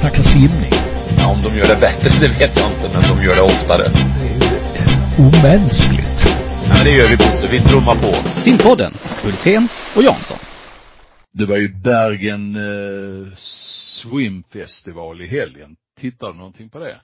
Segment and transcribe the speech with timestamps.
[0.00, 0.72] snacka simning.
[1.18, 3.84] Ja, om de gör det bättre, det vet jag inte, men de gör det oftare.
[4.20, 4.56] Det är ju
[5.26, 6.20] omänskligt.
[6.68, 8.40] Ja, men det gör vi Bosse, vi trummar på.
[8.40, 8.92] Simpodden,
[9.22, 10.38] Hultén och Jansson.
[11.32, 15.76] Det var ju Bergen eh, Swim Festival i helgen.
[16.00, 17.00] Tittar du någonting på det?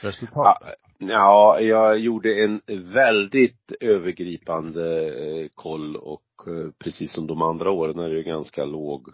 [0.00, 0.74] Resultatet?
[0.98, 2.60] Ja, jag gjorde en
[2.92, 9.08] väldigt övergripande eh, koll och eh, precis som de andra åren är det ganska låg,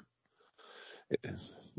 [1.23, 1.30] eh,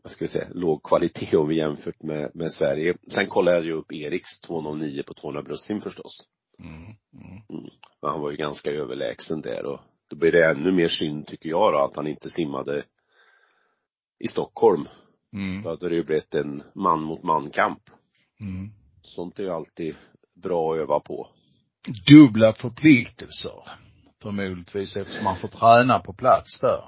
[0.06, 2.96] vad ska vi säga, låg kvalitet om vi jämfört med, med Sverige.
[3.08, 6.28] Sen kollade jag ju upp Eriks 209 på 200 bröstsim förstås.
[6.60, 7.42] Mm, mm.
[7.50, 7.70] Mm.
[8.02, 11.50] Men han var ju ganska överlägsen där och då blir det ännu mer synd tycker
[11.50, 12.84] jag då att han inte simmade
[14.20, 14.88] i Stockholm.
[15.34, 15.64] Mm.
[15.64, 17.90] Då hade det ju blivit en man mot man kamp.
[18.40, 18.72] Mm.
[19.02, 19.96] Sånt är ju alltid
[20.34, 21.28] bra att öva på.
[22.08, 23.64] Dubbla förpliktelser.
[24.22, 26.84] Förmodligtvis eftersom man får träna på plats där.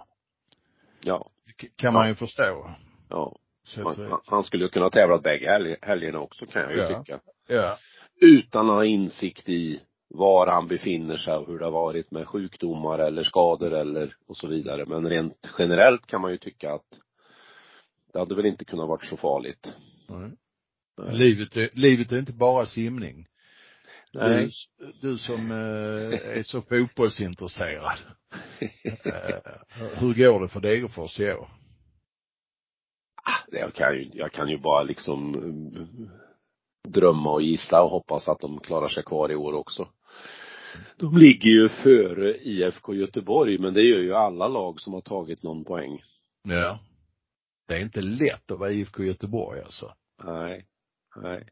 [1.04, 1.30] Ja,
[1.76, 2.76] Kan man ju förstå.
[3.10, 3.36] Ja.
[3.78, 7.04] Man, han- skulle ju kunna tävlat bägge helg, helgerna också kan jag ju Ja.
[7.04, 7.20] tycka.
[7.48, 7.78] ja.
[8.22, 12.28] Utan att ha insikt i var han befinner sig och hur det har varit med
[12.28, 14.86] sjukdomar eller skador eller och så vidare.
[14.86, 17.00] Men rent generellt kan man ju tycka att
[18.14, 19.76] det hade väl inte kunnat varit så farligt.
[20.10, 20.32] Nej.
[20.98, 21.16] Nej.
[21.16, 23.28] Livet är, livet är inte bara simning.
[24.14, 24.50] Nej.
[24.80, 27.98] Du, du som eh, är så fotbollsintresserad.
[29.06, 29.54] eh,
[29.96, 31.50] hur går det för Degerfors i år?
[33.52, 36.10] Jag kan ju, jag kan ju bara liksom mm,
[36.88, 39.88] drömma och gissa och hoppas att de klarar sig kvar i år också.
[40.98, 45.44] De ligger ju före IFK Göteborg, men det gör ju alla lag som har tagit
[45.44, 46.04] någon poäng.
[46.44, 46.80] Ja.
[47.68, 49.94] Det är inte lätt att vara IFK Göteborg alltså.
[50.24, 50.66] Nej.
[51.16, 51.48] Nej.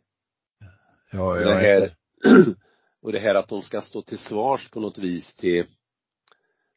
[1.11, 1.95] Ja, Och jag det är här,
[3.01, 5.65] och det här att de ska stå till svars på något vis till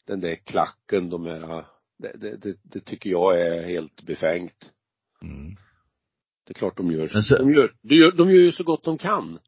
[0.06, 1.66] den där klacken de är,
[1.98, 4.72] det, det, det, det tycker jag är helt befängt.
[5.22, 5.56] Mm,
[6.46, 8.84] Det är klart de gör, så- de gör, de gör, de gör ju så gott
[8.84, 9.38] de kan.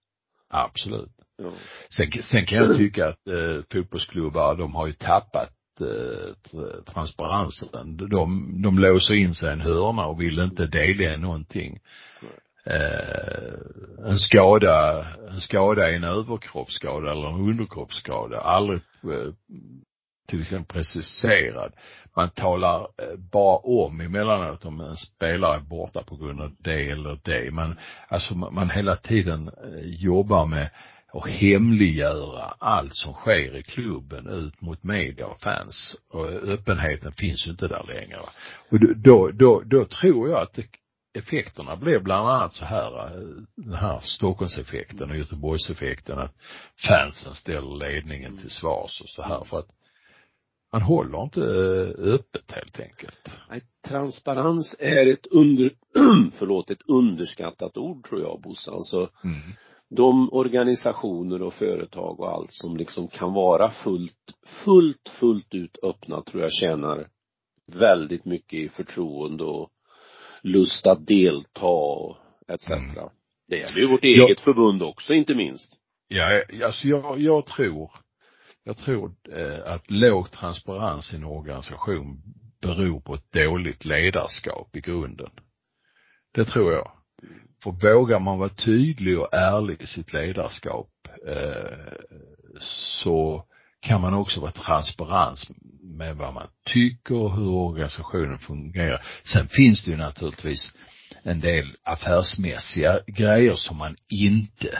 [0.48, 1.10] absolut.
[1.36, 1.52] Ja.
[1.90, 7.96] Sen, sen kan jag tycka att eh, fotbollsklubbar, de har ju tappat eh, tr- transparensen.
[7.96, 11.78] De, de låser in sig i en hörna och vill inte delge någonting.
[12.64, 18.40] Eh, en skada, en skada är en överkroppsskada eller en underkroppsskada.
[18.40, 19.32] Aldrig eh,
[20.30, 21.72] till exempel preciserad.
[22.16, 26.90] Man talar eh, bara om emellanåt om en spelare är borta på grund av det
[26.90, 27.50] eller det.
[27.50, 30.70] Men alltså man, hela tiden eh, jobbar med
[31.12, 35.96] att hemliggöra allt som sker i klubben ut mot media och fans.
[36.12, 38.18] Och öppenheten finns ju inte där längre.
[38.70, 40.66] Och då, då, då, tror jag att det,
[41.18, 43.20] effekterna blev bland annat så här, eh,
[43.56, 46.34] den här Stockholmseffekten och Göteborgseffekten att
[46.88, 49.68] fansen ställer ledningen till svars och så här för att
[50.72, 53.30] man håller inte eh, öppet helt enkelt.
[53.50, 55.70] Nej, transparens är ett under,
[56.38, 58.70] förlåt, ett underskattat ord tror jag Bosse.
[58.70, 59.40] Alltså Mm.
[59.88, 66.22] de organisationer och företag och allt som liksom kan vara fullt, fullt, fullt ut öppna
[66.22, 67.08] tror jag tjänar
[67.66, 69.70] väldigt mycket i förtroende och
[70.42, 72.16] lust att delta och
[72.48, 72.70] etc.
[72.70, 73.08] Mm.
[73.48, 75.76] Det gäller ju vårt eget förbund också inte minst.
[76.08, 77.90] Ja, alltså jag, jag tror,
[78.64, 82.22] jag tror eh, att låg transparens i en organisation
[82.62, 85.30] beror på ett dåligt ledarskap i grunden.
[86.34, 86.90] Det tror jag.
[87.62, 90.90] För vågar man vara tydlig och ärlig i sitt ledarskap
[91.26, 91.92] eh,
[92.60, 93.44] så
[93.80, 95.50] kan man också vara transparens
[95.82, 99.02] med vad man tycker och hur organisationen fungerar.
[99.24, 100.72] Sen finns det ju naturligtvis
[101.22, 104.78] en del affärsmässiga grejer som man inte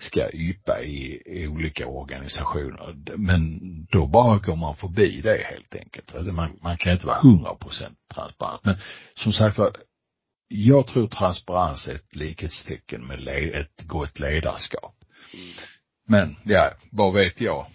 [0.00, 2.94] ska yppa i, i olika organisationer.
[3.16, 3.60] Men
[3.90, 6.14] då bara går man förbi det helt enkelt.
[6.14, 8.64] Eller Man, man kan inte vara hundra procent transparent.
[8.64, 8.76] Men
[9.14, 9.70] som sagt var,
[10.48, 14.94] jag tror transparens är ett likhetstecken med le, ett gott ledarskap.
[16.08, 17.66] Men, ja, vad vet jag?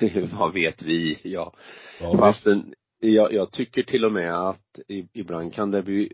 [0.38, 1.18] Vad vet vi?
[1.22, 1.54] Ja.
[2.00, 4.78] Vad Fastän jag, jag tycker till och med att
[5.12, 6.12] ibland kan det bli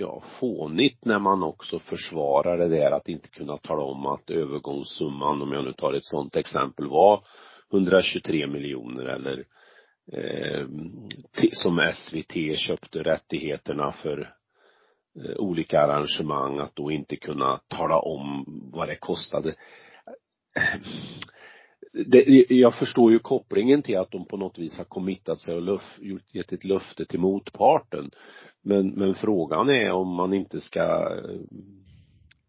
[0.00, 5.42] ja, fånigt när man också försvarar det där att inte kunna tala om att övergångssumman,
[5.42, 7.24] om jag nu tar ett sådant exempel, var
[7.72, 9.44] 123 miljoner eller
[10.12, 10.66] eh,
[11.52, 14.34] som SVT köpte rättigheterna för
[15.24, 19.54] eh, olika arrangemang, att då inte kunna tala om vad det kostade.
[21.92, 25.62] Det, jag förstår ju kopplingen till att de på något vis har committat sig och
[25.62, 25.98] löf,
[26.32, 28.10] gett ett löfte till motparten.
[28.62, 31.40] Men, men frågan är om man inte ska eh,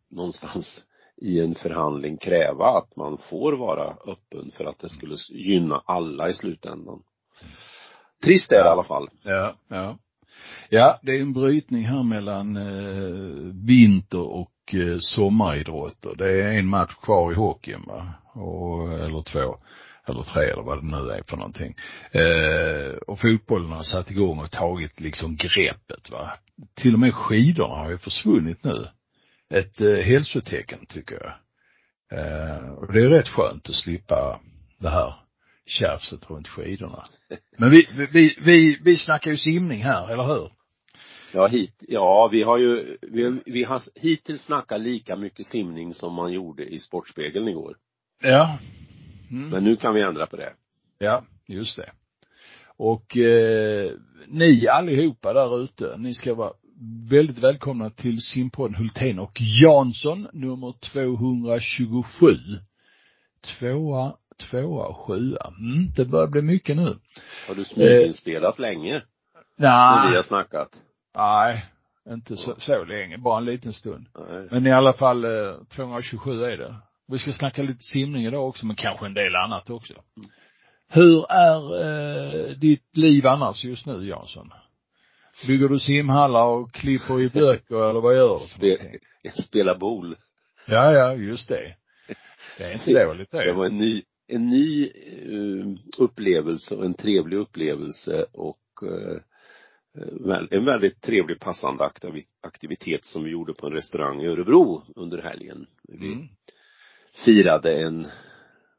[0.09, 0.85] någonstans
[1.17, 6.29] i en förhandling kräva att man får vara öppen för att det skulle gynna alla
[6.29, 7.03] i slutändan.
[8.23, 9.09] Trist är det i alla fall.
[9.23, 9.97] Ja, ja.
[10.69, 16.15] Ja, det är en brytning här mellan eh, vinter och eh, sommaridrotter.
[16.17, 19.57] Det är en match kvar i hockeyn va, och, eller två,
[20.07, 21.75] eller tre eller vad det nu är för någonting.
[22.11, 26.33] Eh, och fotbollen har satt igång och tagit liksom greppet va.
[26.75, 28.87] Till och med skidorna har ju försvunnit nu.
[29.49, 31.33] Ett eh, hälsotecken tycker jag.
[32.19, 34.39] Eh, och det är rätt skönt att slippa
[34.77, 35.13] det här
[35.65, 37.03] tjafset runt skidorna.
[37.57, 40.51] Men vi, vi, vi, vi snackar ju simning här, eller hur?
[41.33, 46.13] Ja, hit, ja, vi har ju, vi, vi har hittills snackat lika mycket simning som
[46.13, 47.75] man gjorde i Sportspegeln igår.
[48.21, 48.57] Ja.
[49.31, 49.49] Mm.
[49.49, 50.53] Men nu kan vi ändra på det.
[50.99, 51.91] Ja, just det.
[52.77, 53.91] Och eh,
[54.27, 56.53] ni allihopa där ute, ni ska vara
[57.09, 62.35] väldigt välkomna till simpodden Hultén och Jansson, nummer 227.
[63.59, 64.13] Tvåa,
[64.49, 65.47] tvåa sjua.
[65.47, 66.95] Mm, det börjar bli mycket nu.
[67.47, 69.01] Har du smyginspelat eh, länge?
[69.55, 69.95] Nej.
[69.95, 70.69] När vi har snackat?
[71.15, 71.65] Nej,
[72.09, 74.05] inte så, så länge, bara en liten stund.
[74.29, 74.47] Nej.
[74.51, 76.75] Men i alla fall eh, 227 är det.
[77.11, 79.93] Vi ska snacka lite simning idag också, men kanske en del annat också.
[79.93, 80.29] Mm.
[80.87, 84.51] Hur är eh, ditt liv annars just nu, Jansson?
[85.47, 88.45] Bygger du simhallar och klipper i böcker eller vad gör du?
[88.45, 88.79] Spel,
[89.33, 90.15] spela boul.
[90.67, 91.75] Ja, ja, just det.
[92.57, 93.45] Det är inte dåligt det.
[93.45, 94.91] Det var en ny, en ny
[95.29, 99.17] uh, upplevelse och en trevlig upplevelse och uh,
[100.51, 101.89] en väldigt trevlig passande
[102.41, 105.67] aktivitet som vi gjorde på en restaurang i Örebro under helgen.
[105.87, 106.27] Vi mm.
[107.25, 108.07] Firade en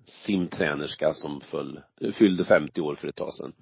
[0.05, 1.81] simtränerska som föll,
[2.15, 3.53] fyllde 50 år för ett tag sedan.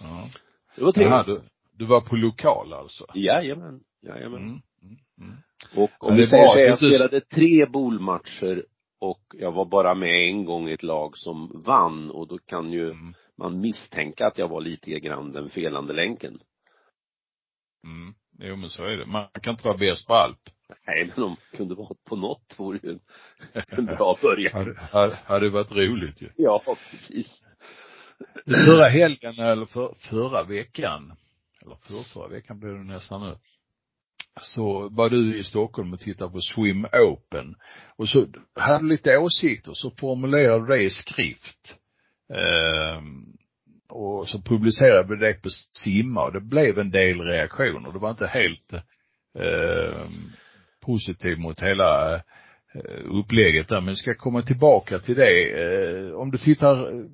[0.00, 0.28] Ja.
[0.74, 1.10] Så det var trevligt.
[1.10, 1.40] Jaha, du,
[1.72, 3.06] du var på lokal alltså?
[3.14, 4.42] Jajamän, jajamän.
[4.42, 5.36] Mm, mm, mm.
[5.76, 8.66] Och om vi säger så jag spelade tre bolmatcher
[9.00, 12.72] och jag var bara med en gång i ett lag som vann och då kan
[12.72, 13.14] ju mm.
[13.38, 16.38] man misstänka att jag var lite grann den felande länken.
[17.84, 18.14] Mm.
[18.38, 19.06] Jo men så är det.
[19.06, 20.53] Man kan inte vara bäst på allt.
[20.86, 22.98] Nej men om det kunde vara på något vore ju
[23.68, 24.76] en bra början.
[24.92, 26.28] hade, hade, varit roligt ju.
[26.36, 27.44] Ja, precis.
[28.46, 31.16] Förra helgen eller för, förra veckan,
[31.62, 33.36] eller för, förra veckan blev det nästan nu,
[34.40, 37.54] så var du i Stockholm och tittade på Swim Open
[37.96, 41.76] och så hade du lite åsikter så formulerade du det i skrift.
[42.98, 43.36] Um,
[43.88, 47.92] och så publicerade vi det på Simma och det blev en del reaktioner.
[47.92, 48.72] Det var inte helt
[49.38, 50.06] eh,
[50.86, 55.62] positiv mot hela eh, upplägget där, men vi ska komma tillbaka till det.
[55.62, 57.04] Eh, om du tittar,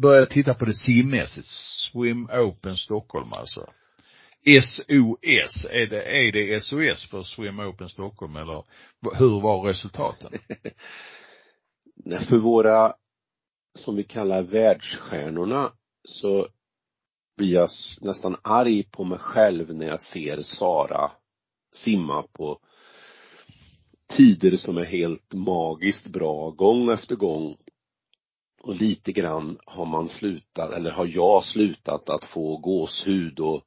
[0.00, 3.66] börjar titta på det simmässigt, Swim Open Stockholm alltså.
[4.62, 8.64] SOS, är det, är det SOS för Swim Open Stockholm eller
[9.14, 10.32] hur var resultaten?
[12.04, 12.94] Nej för våra,
[13.78, 15.72] som vi kallar världsstjärnorna,
[16.04, 16.48] så
[17.36, 17.68] blir jag
[18.00, 21.10] nästan arg på mig själv när jag ser Sara
[21.74, 22.60] simma på
[24.16, 27.56] tider som är helt magiskt bra gång efter gång.
[28.62, 33.62] Och lite grann har man slutat, eller har jag slutat att få gåshud och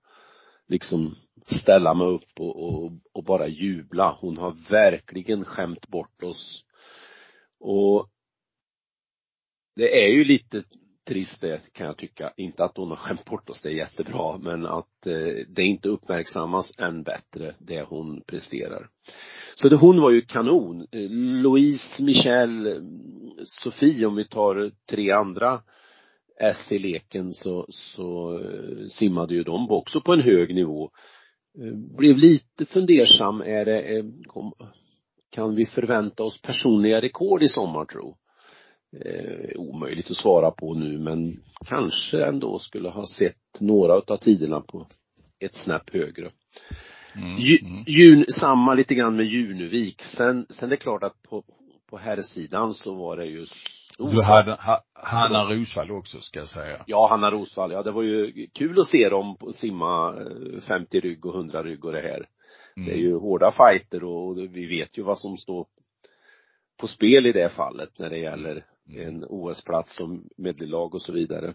[0.67, 1.15] liksom
[1.45, 4.17] ställa mig upp och, och, och bara jubla.
[4.21, 6.63] Hon har verkligen skämt bort oss.
[7.59, 8.09] Och
[9.75, 10.63] det är ju lite
[11.07, 12.33] trist det kan jag tycka.
[12.37, 15.89] Inte att hon har skämt bort oss, det är jättebra, men att eh, det inte
[15.89, 18.89] uppmärksammas än bättre, det hon presterar.
[19.61, 20.87] Så det, hon var ju kanon.
[20.91, 21.09] Eh,
[21.43, 22.81] Louise, Michelle, eh,
[23.43, 25.61] Sofie, om vi tar eh, tre andra
[26.39, 28.39] S i leken så, så
[28.89, 30.89] simmade ju de också på en hög nivå.
[31.97, 34.05] Blev lite fundersam, är det,
[35.31, 38.17] kan vi förvänta oss personliga rekord i sommar tro?
[38.99, 44.61] eh, omöjligt att svara på nu men kanske ändå skulle ha sett några av tiderna
[44.61, 44.87] på
[45.39, 46.31] ett snäpp högre.
[47.15, 47.83] Mm, mm.
[47.87, 50.01] Jun, samma lite grann med Junevik.
[50.01, 51.43] Sen, sen det är klart att på,
[51.89, 53.45] på herrsidan så var det ju
[53.97, 56.83] du hade ha, Hanna Rosvall också ska jag säga.
[56.87, 60.15] Ja, Hanna Rosvall, ja det var ju kul att se dem simma
[60.67, 62.27] 50 eh, rygg och 100 rygg och det här.
[62.77, 62.87] Mm.
[62.87, 65.65] Det är ju hårda fighter och vi vet ju vad som står
[66.79, 69.07] på spel i det fallet när det gäller Mm.
[69.07, 71.53] en OS-plats som medellag och så vidare.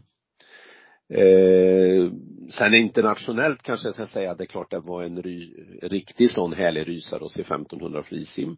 [1.09, 2.11] Eh,
[2.49, 6.31] sen internationellt kanske jag ska säga att det är klart det var en ry, riktig
[6.31, 8.57] sån härlig rysare att se 1500 frisim.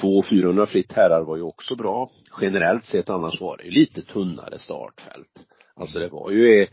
[0.00, 2.10] Två 400 fritt herrar var ju också bra.
[2.40, 5.46] Generellt sett annars var det ju lite tunnare startfält.
[5.74, 6.68] Alltså det var ju eh,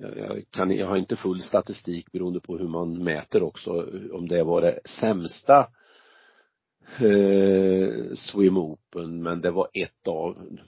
[0.00, 3.70] jag kan, jag har inte full statistik beroende på hur man mäter också,
[4.12, 5.58] om det var det sämsta
[7.00, 10.58] eh, Swim Open, men det var ett av,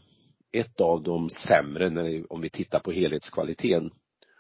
[0.59, 3.91] ett av de sämre när, om vi tittar på helhetskvaliteten.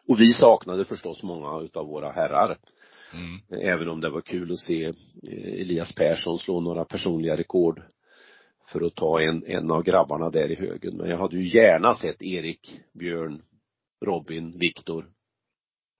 [0.08, 2.58] Och vi saknade förstås många utav våra herrar.
[3.14, 3.62] Mm.
[3.62, 4.92] Även om det var kul att se eh,
[5.60, 7.82] Elias Persson slå några personliga rekord
[8.66, 10.96] för att ta en, en av grabbarna där i högen.
[10.96, 13.42] Men jag hade ju gärna sett Erik, Björn,
[14.04, 15.10] Robin, Viktor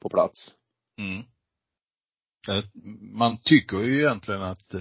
[0.02, 0.56] på plats.
[0.98, 1.24] Mm.
[2.48, 2.64] Eh,
[3.00, 4.74] Man tycker ju egentligen att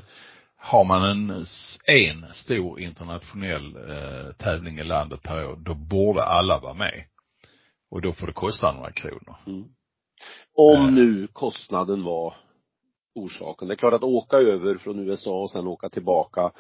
[0.66, 1.46] har man en,
[1.86, 7.04] en stor internationell eh, tävling i landet per år, då borde alla vara med.
[7.92, 9.36] Och då får det kosta några kronor.
[9.48, 9.64] Mm.
[10.56, 10.92] Om Eh.
[10.92, 12.34] nu kostnaden var
[13.16, 13.68] orsaken.
[13.68, 16.52] Det är klart att åka över från USA och sen åka tillbaka,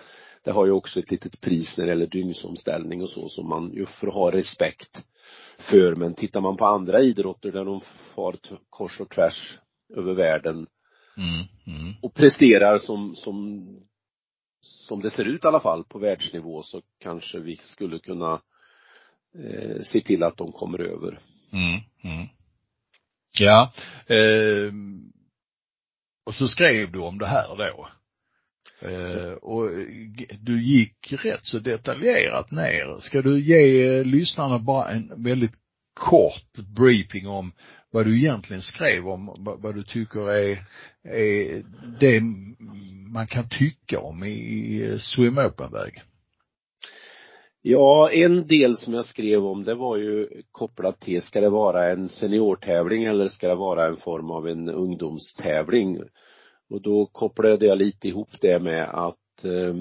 [0.43, 3.73] det har ju också ett litet pris när det gäller dygnsomställning och så som man
[3.73, 5.05] ju får ha respekt
[5.59, 5.95] för.
[5.95, 7.81] Men tittar man på andra idrotter där de
[8.15, 8.35] far
[8.69, 9.59] kors och tvärs
[9.97, 10.67] över världen
[11.17, 11.45] Mm,
[11.77, 11.93] mm.
[12.01, 13.65] och presterar som, som,
[14.65, 18.41] som det ser ut i alla fall på världsnivå så kanske vi skulle kunna
[19.39, 21.19] eh, se till att de kommer över.
[21.51, 22.27] Mm, mm.
[23.39, 23.73] Ja,
[24.07, 24.73] eh,
[26.25, 27.89] och så skrev du om det här då.
[28.87, 29.69] Eh, och
[30.39, 32.99] du gick rätt så detaljerat ner.
[32.99, 35.55] Ska du ge eh, lyssnarna bara en väldigt
[35.93, 37.51] kort briefing om
[37.91, 40.65] vad du egentligen skrev om, vad, du tycker är
[41.05, 41.63] Eh,
[41.99, 42.21] det
[43.13, 46.03] man kan tycka om i, i swim open-väg?
[47.61, 51.91] Ja, en del som jag skrev om det var ju kopplat till, ska det vara
[51.91, 56.01] en seniortävling eller ska det vara en form av en ungdomstävling?
[56.69, 59.75] Och då kopplade jag lite ihop det med att eh,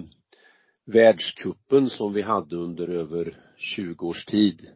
[0.87, 4.69] världskuppen som vi hade under över 20 års tid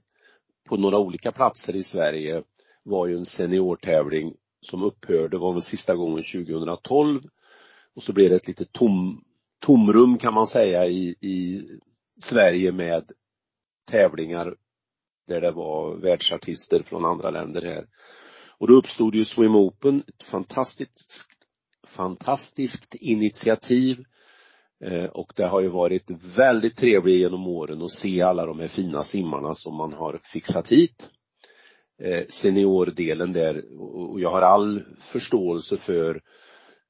[0.68, 2.42] på några olika platser i Sverige
[2.82, 7.20] var ju en seniortävling som upphörde, var väl sista gången 2012
[7.94, 9.24] och så blev det ett litet tom,
[9.60, 11.68] tomrum kan man säga i, i
[12.22, 13.10] Sverige med
[13.90, 14.56] tävlingar
[15.26, 17.86] där det var världsartister från andra länder här.
[18.58, 21.28] Och då uppstod ju Swim Open, ett fantastiskt,
[21.86, 24.04] fantastiskt initiativ
[24.84, 28.68] eh, och det har ju varit väldigt trevligt genom åren att se alla de här
[28.68, 31.10] fina simmarna som man har fixat hit.
[32.00, 36.20] Eh, seniordelen där och jag har all förståelse för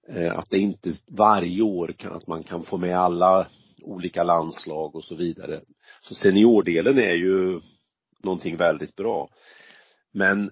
[0.09, 3.47] eh, att det inte varje år kan, att man kan få med alla
[3.83, 5.61] olika landslag och så vidare.
[6.03, 7.61] Så seniordelen är ju
[8.23, 9.29] någonting väldigt bra.
[10.13, 10.51] Men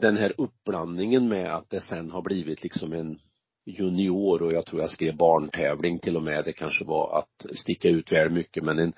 [0.00, 3.18] den här uppblandningen med att det sen har blivit liksom en
[3.66, 6.44] junior och jag tror jag skrev barntävling till och med.
[6.44, 8.92] Det kanske var att sticka ut väl mycket men en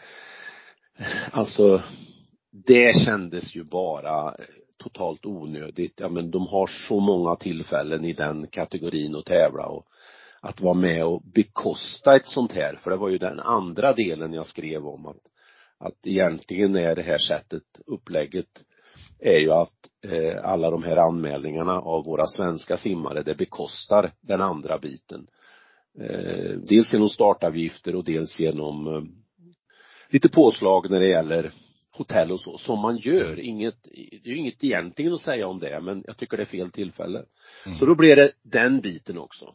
[1.30, 1.82] alltså
[2.66, 4.36] det kändes ju bara
[4.82, 6.00] totalt onödigt.
[6.00, 9.86] Ja men de har så många tillfällen i den kategorin att tävla och
[10.40, 14.32] att vara med och bekosta ett sånt här, för det var ju den andra delen
[14.32, 15.16] jag skrev om att,
[15.78, 18.64] att egentligen är det här sättet, upplägget,
[19.18, 24.40] är ju att eh, alla de här anmälningarna av våra svenska simmare, det bekostar den
[24.40, 25.26] andra biten.
[26.00, 29.02] Eh, dels genom startavgifter och dels genom eh,
[30.08, 31.52] lite påslag när det gäller
[31.92, 33.40] hotell och så, som man gör.
[33.40, 36.46] Inget, det är ju inget egentligen att säga om det, men jag tycker det är
[36.46, 37.24] fel tillfälle.
[37.66, 37.78] Mm.
[37.78, 39.54] Så då blir det den biten också.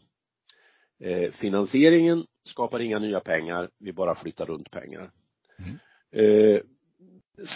[1.00, 5.12] Eh, finansieringen skapar inga nya pengar, vi bara flyttar runt pengar.
[5.60, 5.79] Mm.
[6.12, 6.62] Eh,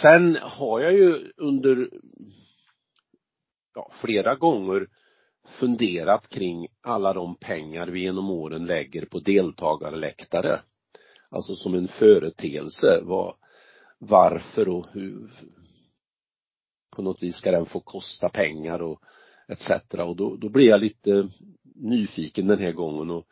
[0.02, 1.90] sen har jag ju under
[3.74, 4.88] ja, flera gånger
[5.60, 10.60] funderat kring alla de pengar vi genom åren lägger på deltagarläktare.
[11.28, 13.00] Alltså som en företeelse.
[13.02, 13.34] Vad,
[14.04, 15.30] varför och hur
[16.90, 19.02] på något vis ska den få kosta pengar och
[19.48, 19.70] etc.
[19.94, 21.28] Och då, då blev jag lite
[21.74, 23.26] nyfiken den här gången och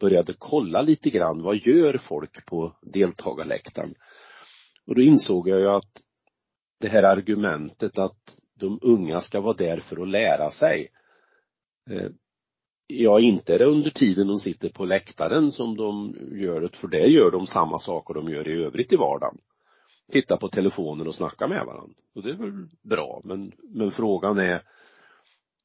[0.00, 3.94] började kolla lite grann, vad gör folk på deltagarläktaren?
[4.86, 6.02] Och då insåg jag ju att
[6.80, 10.88] det här argumentet att de unga ska vara där för att lära sig.
[11.90, 12.08] Eh,
[12.86, 16.88] Ja, inte är det under tiden de sitter på läktaren som de gör det, för
[16.88, 19.38] det gör de samma saker de gör i övrigt i vardagen.
[20.12, 21.94] Titta på telefonen och snacka med varandra.
[22.14, 24.62] Och det är väl bra, men, men frågan är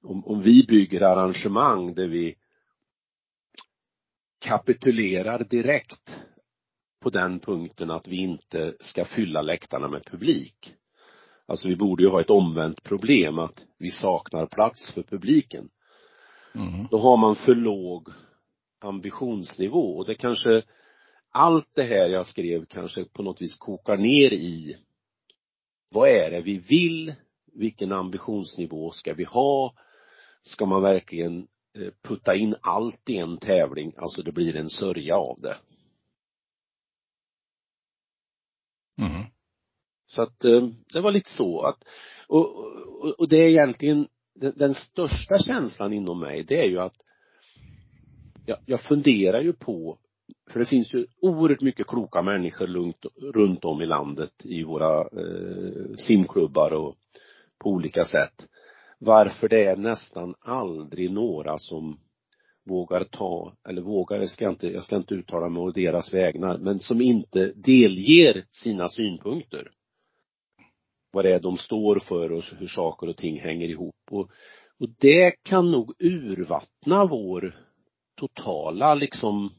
[0.04, 2.36] om, om vi bygger arrangemang där vi
[4.40, 6.18] kapitulerar direkt
[7.00, 10.74] på den punkten att vi inte ska fylla läktarna med publik.
[11.46, 15.70] Alltså vi borde ju ha ett omvänt problem att vi saknar plats för publiken.
[16.56, 16.88] Mm.
[16.92, 18.10] Då har man för låg
[18.80, 20.64] ambitionsnivå och det kanske
[21.32, 24.78] allt det här jag skrev kanske på något vis kokar ner i
[25.90, 27.14] vad är det vi vill?
[27.54, 29.74] Vilken ambitionsnivå ska vi ha?
[30.42, 35.16] Ska man verkligen eh, putta in allt i en tävling, alltså det blir en sörja
[35.16, 35.58] av det.
[38.98, 39.26] Mm.
[40.06, 41.84] Så att eh, det var lite så att,
[42.28, 42.58] och,
[43.04, 46.96] och, och det är egentligen den, den största känslan inom mig det är ju att
[48.46, 50.00] jag, jag funderar ju på
[50.50, 55.00] för det finns ju oerhört mycket kloka människor runt, runt om i landet i våra
[55.02, 56.96] eh, simklubbar och
[57.60, 58.48] på olika sätt.
[59.00, 62.00] Varför det är nästan aldrig några som
[62.66, 66.58] vågar ta, eller vågar, jag ska inte, jag ska inte uttala mig å deras vägnar,
[66.58, 69.72] men som inte delger sina synpunkter.
[71.12, 73.96] Vad det är de står för och hur saker och ting hänger ihop.
[74.12, 74.32] Och,
[74.80, 77.56] och det kan nog urvattna vår
[78.16, 79.52] totala liksom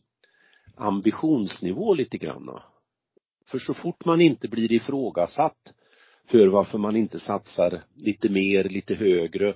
[0.81, 2.61] ambitionsnivå lite grann.
[3.47, 5.75] För så fort man inte blir ifrågasatt
[6.27, 9.55] för varför man inte satsar lite mer, lite högre,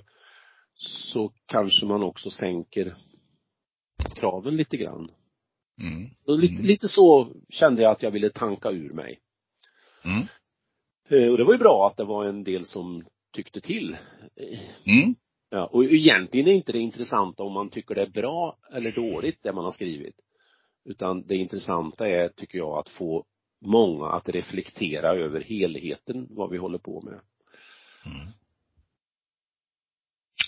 [0.77, 2.95] så kanske man också sänker
[4.15, 5.11] kraven lite grann.
[5.81, 6.09] Mm.
[6.27, 6.65] Och lite, Mm.
[6.65, 9.19] lite så kände jag att jag ville tanka ur mig.
[10.03, 10.27] Mm.
[11.09, 13.03] Eh, Och det var ju bra att det var en del som
[13.33, 13.97] tyckte till.
[14.85, 15.15] Mm.
[15.49, 19.43] Ja, och egentligen är inte det intressanta om man tycker det är bra eller dåligt
[19.43, 20.15] det man har skrivit.
[20.85, 23.25] Utan det intressanta är, tycker jag, att få
[23.61, 27.19] många att reflektera över helheten, vad vi håller på med.
[28.05, 28.27] Mm.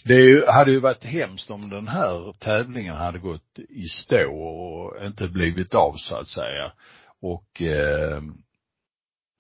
[0.05, 4.33] Det är ju, hade ju varit hemskt om den här tävlingen hade gått i stå
[4.33, 6.71] och inte blivit av så att säga.
[7.21, 8.21] Och eh,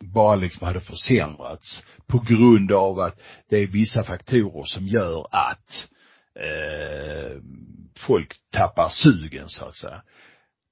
[0.03, 5.89] bara liksom hade försämrats på grund av att det är vissa faktorer som gör att
[6.35, 7.41] eh,
[7.99, 10.03] folk tappar sugen så att säga.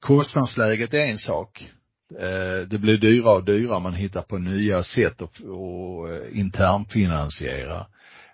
[0.05, 1.71] Kostnadsläget är en sak.
[2.19, 7.85] Eh, det blir dyrare och dyrare, man hittar på nya sätt att eh, internfinansiera.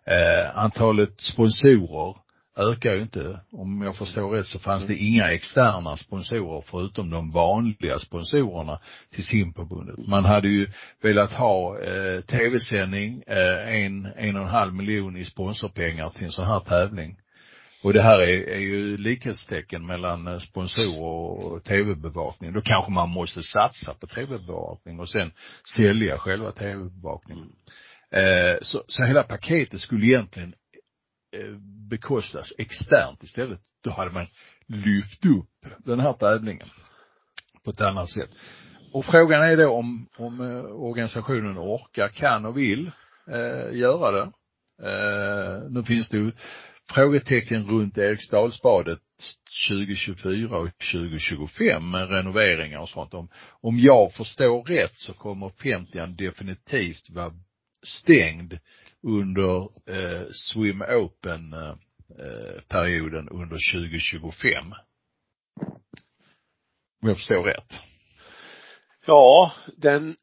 [0.05, 2.15] Eh, antalet sponsorer
[2.57, 3.39] ökar ju inte.
[3.51, 8.79] Om jag förstår rätt så fanns det inga externa sponsorer förutom de vanliga sponsorerna
[9.13, 10.07] till simförbundet.
[10.07, 10.67] Man hade ju
[11.01, 16.31] velat ha eh, tv-sändning, eh, en, en och en halv miljon i sponsorpengar till en
[16.31, 17.17] sån här tävling.
[17.83, 22.53] Och det här är, är ju likhetstecken mellan eh, sponsorer och tv-bevakning.
[22.53, 25.31] Då kanske man måste satsa på tv-bevakning och sen
[25.77, 27.51] sälja själva tv-bevakningen.
[28.11, 30.53] Eh, så, så hela paketet skulle egentligen
[31.35, 31.57] eh,
[31.89, 33.59] bekostas externt istället.
[33.83, 34.27] Då hade man
[34.67, 36.67] lyft upp den här tävlingen
[37.63, 38.29] på ett annat sätt.
[38.93, 42.91] Och frågan är då om, om eh, organisationen orkar, kan och vill
[43.27, 44.31] eh, göra det.
[44.83, 46.31] Eh, nu finns det ju
[46.95, 48.99] frågetecken runt Eriksdalsbadet
[49.69, 53.13] 2024 och 2025 med renoveringar och sånt.
[53.13, 53.29] Om,
[53.61, 57.33] om jag förstår rätt så kommer 50 definitivt vara
[57.83, 58.59] stängd
[59.03, 61.69] under eh, Swim Open eh,
[62.19, 64.63] eh perioden under 2025.
[67.01, 67.73] Om jag förstår rätt.
[69.05, 70.15] Ja, den,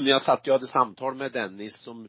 [0.06, 2.08] jag satt ju och hade samtal med Dennis som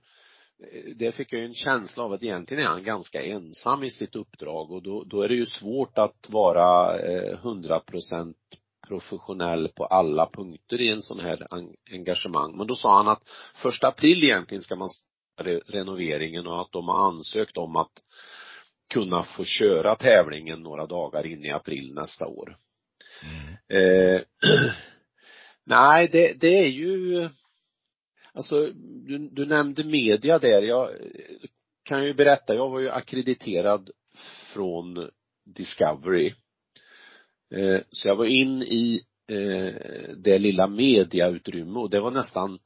[0.95, 4.15] det fick jag ju en känsla av att egentligen är han ganska ensam i sitt
[4.15, 6.97] uppdrag och då, då är det ju svårt att vara
[7.37, 8.37] hundra procent
[8.87, 11.47] professionell på alla punkter i en sån här
[11.91, 12.57] engagemang.
[12.57, 14.89] Men då sa han att första april egentligen ska man
[15.67, 17.91] renoveringen och att de har ansökt om att
[18.93, 22.57] kunna få köra tävlingen några dagar in i april nästa år.
[23.23, 23.83] Mm.
[23.83, 24.21] Eh,
[25.65, 27.29] nej, det, det är ju
[28.37, 28.71] Alltså,
[29.07, 30.61] du, du nämnde media där.
[30.61, 30.89] Jag
[31.83, 33.89] kan ju berätta, jag var ju akkrediterad
[34.53, 35.09] från
[35.45, 36.33] Discovery.
[37.55, 39.73] Eh, så jag var in i eh,
[40.17, 42.59] det lilla mediautrymme och det var nästan,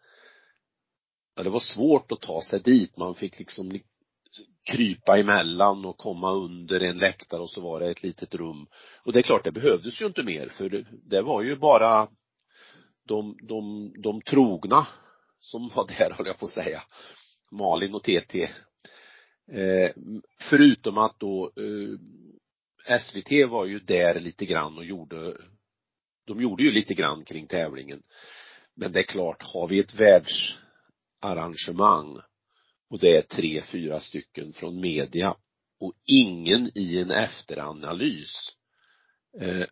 [1.36, 2.98] ja det var svårt att ta sig dit.
[2.98, 3.80] Man fick liksom
[4.72, 8.68] krypa emellan och komma under en läktare och så var det ett litet rum.
[9.04, 12.08] Och det är klart, det behövdes ju inte mer för det, det var ju bara
[13.08, 14.88] de, de, de trogna
[15.42, 16.84] som var där, höll jag på att säga.
[17.52, 18.50] Malin och TT.
[19.52, 19.92] Eh,
[20.50, 21.98] förutom att då eh,
[23.00, 25.38] SVT var ju där lite grann och gjorde,
[26.28, 28.04] de gjorde ju lite grann kring tävlingen.
[28.76, 32.20] Men det är klart, har vi ett världsarrangemang
[32.90, 35.36] och det är tre, fyra stycken från media
[35.80, 38.56] och ingen i en efteranalys
[39.40, 39.66] eh,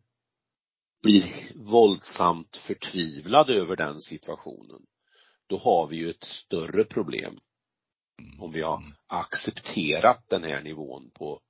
[1.01, 4.82] blir våldsamt förtvivlad över den situationen
[5.49, 7.39] då har vi ju ett större problem.
[8.39, 11.41] Om vi har accepterat den här nivån på,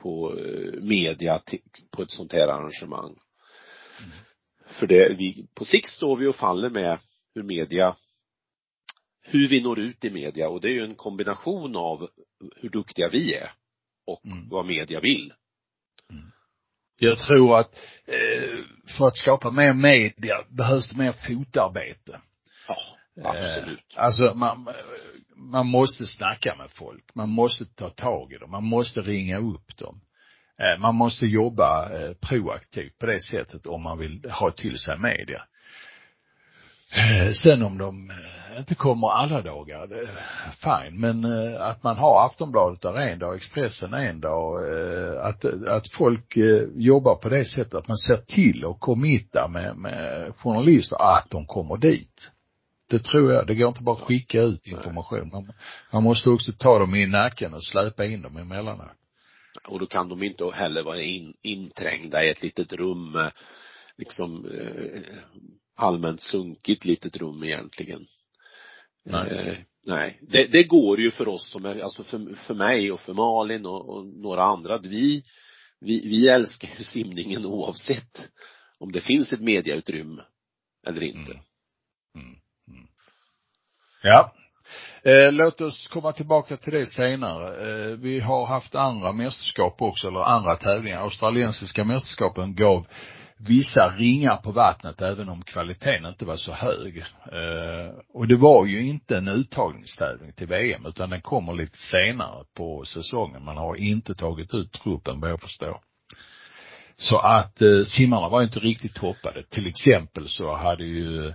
[0.00, 0.34] på
[0.80, 1.42] media
[1.90, 3.18] på ett sånt här arrangemang.
[3.98, 4.10] Mm.
[4.66, 6.98] För det, vi, på sikt står vi och faller med
[7.34, 7.96] hur media,
[9.22, 12.08] hur vi når ut i media och det är ju en kombination av
[12.56, 13.52] hur duktiga vi är
[14.06, 14.48] och mm.
[14.48, 15.34] vad media vill.
[16.10, 16.30] Mm.
[17.00, 18.64] Jag tror att eh,
[18.96, 22.20] för att skapa mer media behövs det mer fotarbete.
[22.68, 22.76] Ja,
[23.24, 23.96] absolut.
[23.96, 24.68] Eh, alltså man,
[25.36, 27.14] man måste snacka med folk.
[27.14, 28.50] Man måste ta tag i dem.
[28.50, 30.00] Man måste ringa upp dem.
[30.58, 34.98] Eh, man måste jobba eh, proaktivt på det sättet om man vill ha till sig
[34.98, 35.42] media.
[36.92, 40.08] Eh, sen om de eh, inte kommer alla dagar, det,
[40.52, 41.00] fine.
[41.00, 44.56] Men eh, att man har Aftonbladet där en dag, Expressen en dag,
[45.22, 46.36] att, att folk
[46.74, 51.46] jobbar på det sättet att man ser till och committar med, med journalister att de
[51.46, 52.30] kommer dit.
[52.90, 53.46] Det tror jag.
[53.46, 55.28] Det går inte bara att skicka ut information.
[55.32, 55.52] Man,
[55.92, 58.86] man måste också ta dem i nacken och släpa in dem emellanåt.
[59.68, 63.30] Och då kan de inte heller vara in, inträngda i ett litet rum,
[63.96, 65.02] liksom eh,
[65.76, 68.06] allmänt sunkigt litet rum egentligen.
[69.04, 69.30] Nej.
[69.30, 70.18] Eh, nej.
[70.22, 73.66] Det, det, går ju för oss som är, alltså för, för mig och för Malin
[73.66, 75.24] och, och några andra, att vi,
[75.80, 78.28] vi, vi älskar ju simningen oavsett
[78.78, 80.22] om det finns ett mediautrymme
[80.86, 81.32] eller inte.
[81.32, 81.44] Mm.
[82.14, 82.38] Mm.
[84.02, 84.32] Ja,
[85.02, 87.70] Eh, låt oss komma tillbaka till det senare.
[87.70, 90.98] Eh, vi har haft andra mästerskap också, eller andra tävlingar.
[90.98, 92.86] Australiensiska mästerskapen gav
[93.38, 96.98] vissa ringar på vattnet även om kvaliteten inte var så hög.
[97.32, 102.44] Eh, och det var ju inte en uttagningstävling till VM utan den kommer lite senare
[102.56, 103.44] på säsongen.
[103.44, 105.80] Man har inte tagit ut truppen vad jag förstår.
[106.96, 109.42] Så att eh, simmarna var inte riktigt toppade.
[109.42, 111.32] Till exempel så hade ju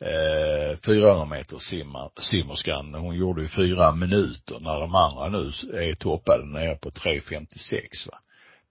[0.00, 5.94] eh, 400 meter simmar, simmerskan, hon gjorde ju fyra minuter när de andra nu är
[5.94, 8.18] toppade nere på 3.56 va.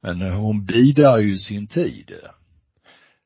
[0.01, 2.11] Men eh, hon bidrar ju sin tid.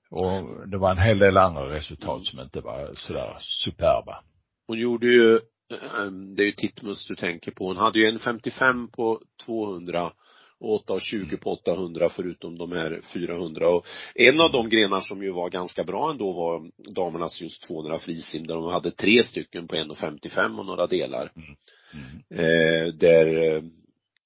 [0.10, 4.24] Och det var en hel del andra resultat som inte var sådär superba.
[4.68, 5.36] Hon gjorde ju,
[5.72, 10.12] eh, det är ju Titmus du tänker på, hon hade ju en 55 på 200
[10.60, 15.32] och 8,20 på 800 förutom de här 400 och en av de grenar som ju
[15.32, 19.76] var ganska bra ändå var damernas just 200 frisim där de hade tre stycken på
[19.76, 21.32] 1,55 och några delar.
[21.36, 21.56] Mm.
[21.94, 22.40] Mm.
[22.40, 23.64] Eh, där eh,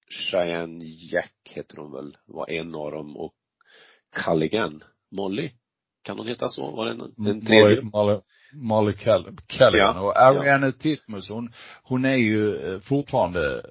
[0.09, 3.33] Cheyenne Jack heter hon väl, var en av dem och
[4.15, 5.51] Culligan, Molly,
[6.03, 6.71] kan hon heta så?
[6.71, 7.81] Var det en, en tredje?
[7.81, 8.19] Molly,
[8.53, 9.37] Molly Callaghan
[9.73, 10.71] ja, och Ariana ja.
[10.71, 13.63] Titmus hon, hon är ju eh, fortfarande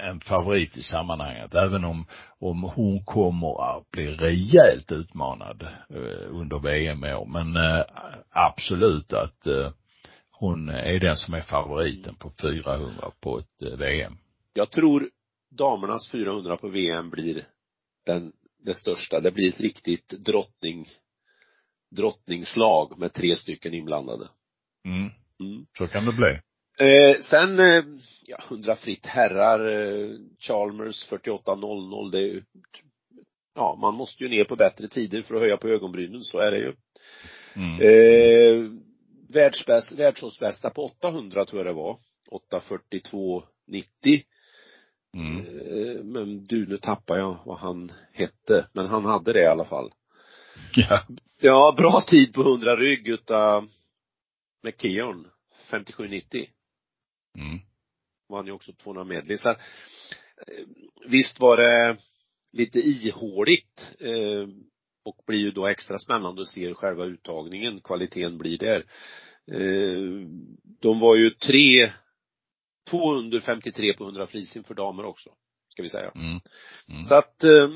[0.00, 2.06] en favorit i sammanhanget, även om,
[2.38, 7.26] om hon kommer att bli rejält utmanad eh, under VM i år.
[7.26, 7.84] Men eh,
[8.30, 9.72] absolut att eh,
[10.30, 14.18] hon är den som är favoriten på 400 på ett eh, VM.
[14.54, 15.10] Jag tror
[15.50, 17.46] damernas 400 på VM blir
[18.06, 18.32] den,
[18.64, 19.20] det största.
[19.20, 20.88] Det blir ett riktigt drottning,
[21.90, 24.28] drottningslag med tre stycken inblandade.
[24.84, 25.10] Mm.
[25.40, 25.66] mm.
[25.78, 26.40] Så kan det bli.
[26.78, 27.84] Eh, sen, eh,
[28.26, 32.42] ja, 100 fritt herrar, eh, Chalmers 48.00, det är ju,
[33.54, 36.50] ja, man måste ju ner på bättre tider för att höja på ögonbrynen, så är
[36.50, 36.74] det ju.
[37.56, 37.80] Mm.
[37.80, 38.70] Eh,
[39.28, 41.98] världsbäst, världsårsbästa på 800 tror jag det var.
[42.30, 44.22] 8.42.90.
[45.14, 45.38] Mm.
[45.38, 49.64] Eh, men du, nu tappar jag vad han hette, men han hade det i alla
[49.64, 49.92] fall.
[50.74, 51.00] Ja.
[51.40, 53.68] Ja, bra tid på 100 rygg utav
[54.62, 55.26] McKeon,
[55.70, 56.46] 57.90.
[57.36, 57.60] Mm.
[58.28, 59.38] Vann ju också 200 medley.
[59.38, 59.56] Så, eh,
[61.06, 61.96] visst var det
[62.52, 64.48] lite ihåligt eh,
[65.04, 68.84] och blir ju då extra spännande att se själva uttagningen, kvaliteten blir där.
[69.52, 70.28] Eh,
[70.80, 71.92] de var ju tre,
[72.90, 75.30] två under 53 på 100 frisim för damer också,
[75.68, 76.10] ska vi säga.
[76.14, 76.40] Mm.
[76.88, 77.02] Mm.
[77.02, 77.68] Så att eh,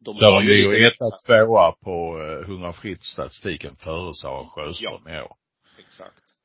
[0.00, 5.18] de Där har ju lite etta, tvåa på 100 fritt statistiken före Sara Sjöström ja.
[5.18, 5.36] i år.
[5.78, 6.37] Exakt.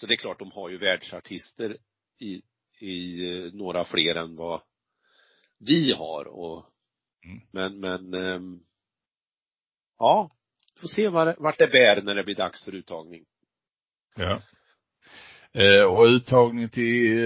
[0.00, 1.76] Så det är klart, de har ju världsartister
[2.20, 2.42] i,
[2.80, 4.62] i eh, några fler än vad
[5.58, 6.66] vi har och
[7.24, 7.40] mm.
[7.52, 8.60] men, men ähm,
[9.98, 10.30] ja,
[10.80, 13.24] får se var, vart det bär när det blir dags för uttagning.
[14.16, 14.40] Ja.
[15.52, 17.18] Eh, och uttagning till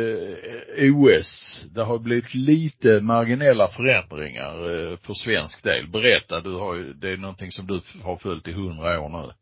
[0.79, 5.89] eh, OS, det har blivit lite marginella förändringar eh, för svensk del.
[5.89, 9.33] Berätta, du har ju, det är någonting som du har följt i hundra år nu.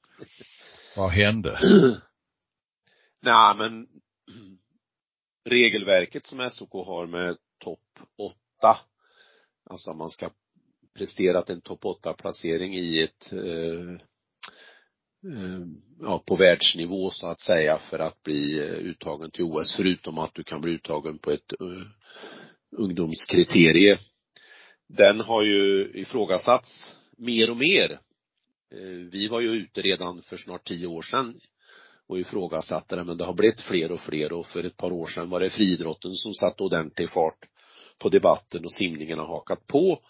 [0.97, 1.59] Vad hände?
[3.23, 3.87] Nej men
[5.45, 8.79] regelverket som SOK har med topp åtta,
[9.65, 10.31] alltså man ska
[10.95, 13.91] presterat en topp åtta placering i ett eh,
[15.33, 15.67] eh,
[16.01, 20.35] ja, på världsnivå så att säga för att bli eh, uttagen till OS förutom att
[20.35, 21.87] du kan bli uttagen på ett eh, uh,
[22.71, 23.99] ungdomskriterie.
[24.89, 28.01] Den har ju ifrågasatts mer och mer.
[28.71, 31.41] Eh, vi var ju ute redan för snart tio år sedan
[32.09, 35.07] och ifrågasatte det, men det har blivit fler och fler och för ett par år
[35.07, 37.39] sedan var det friidrotten som satte ordentlig fart
[37.99, 40.01] på debatten och simningen har hakat på.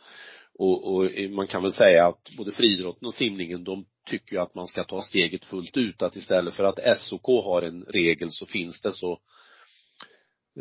[0.59, 4.55] Och, och man kan väl säga att både friidrotten och simningen, de tycker ju att
[4.55, 8.47] man ska ta steget fullt ut, att istället för att SOK har en regel så
[8.47, 9.13] finns det så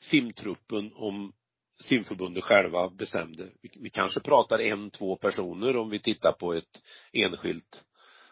[0.00, 1.32] simtruppen om
[1.80, 3.48] simförbundet själva bestämde.
[3.80, 7.84] Vi, kanske pratar en, två personer om vi tittar på ett enskilt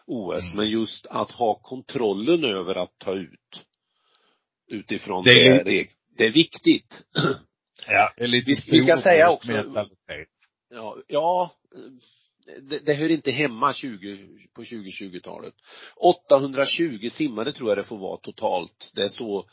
[0.05, 0.57] OS, Mm.
[0.65, 3.65] men just att ha kontrollen över att ta ut
[4.67, 7.03] utifrån Det det, är- reg det är viktigt.
[7.87, 10.27] Ja, det är lite Vi- vi ska säga också- mentalitet.
[10.69, 11.51] Ja, ja
[12.61, 14.17] det, det hör inte hemma 20,
[14.53, 15.53] på 2020-talet.
[15.95, 18.91] 820 simmare tror jag det får vara totalt.
[18.95, 19.49] Det är så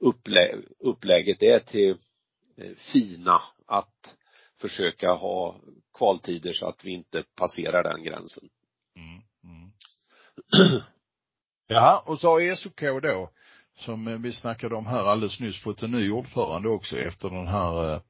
[0.00, 1.90] upplä, upplägget är till
[2.56, 4.16] eh, FINA att
[4.60, 5.60] försöka ha
[5.98, 8.48] kvaltider så att vi inte passerar den gränsen.
[8.96, 9.72] Mm, mm.
[11.66, 13.30] Ja, och så har SOK då,
[13.82, 18.00] som vi snackade om här alldeles nyss, fått en ny ordförande också efter den här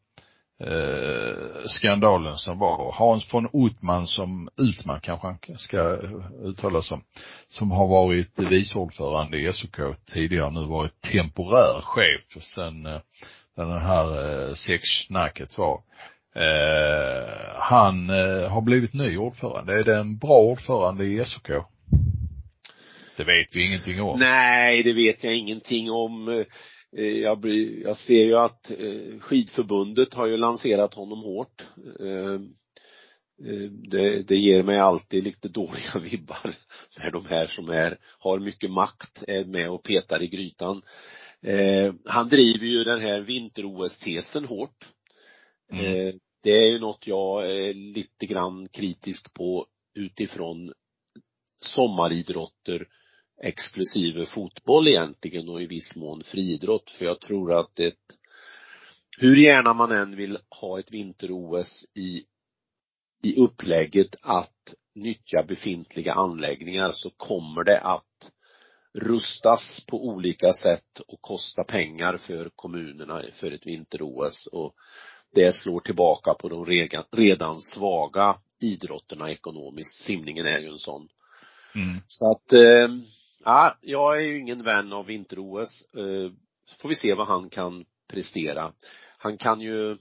[0.65, 2.93] eh, skandalen som var.
[2.93, 5.99] Hans von Utman som, Utman kanske han ska
[6.45, 7.03] uttala som,
[7.49, 9.77] som har varit vice ordförande i SOK
[10.13, 13.01] tidigare, nu varit temporär chef sen eh,
[13.57, 15.83] den här eh, sexsnacket var.
[16.35, 19.79] Eh, han eh, har blivit ny ordförande.
[19.79, 21.51] Är det en bra ordförande i SOK?
[23.17, 24.19] Det vet vi ingenting om.
[24.19, 26.29] Nej, det vet jag ingenting om.
[26.29, 26.47] Eh,
[27.07, 31.63] Jag, bry- jag ser ju att eh, skidförbundet har ju lanserat honom hårt.
[32.01, 32.41] Eh,
[33.91, 36.55] Det, det ger mig alltid lite dåliga vibbar
[36.99, 40.83] när de här som är, har mycket makt är med och petar i grytan.
[41.43, 44.89] Eh, Han driver ju den här vinter-OS-tesen hårt.
[45.73, 45.85] Mm.
[45.85, 50.73] Eh, Det är ju något jag är lite grann kritisk på utifrån
[51.61, 52.87] sommaridrotter
[53.43, 58.19] exklusive fotboll egentligen och i viss mån friidrott för jag tror att ett
[59.19, 62.25] hur gärna man än vill ha ett vinter-OS i
[63.23, 68.31] i upplägget att nyttja befintliga anläggningar så kommer det att
[68.95, 74.75] rustas på olika sätt och kosta pengar för kommunerna för ett vinter-OS och
[75.35, 80.05] det slår tillbaka på de redan, redan svaga idrotterna ekonomiskt.
[80.05, 81.09] Simningen är ju en sån.
[81.75, 82.01] Mm.
[82.07, 82.89] Så att, eh,
[83.45, 85.95] ja, jag är ju ingen vän av vinter-OS.
[85.95, 86.33] Eh,
[86.67, 88.73] så får vi se vad han kan prestera.
[89.19, 89.99] Han kan ju, eh,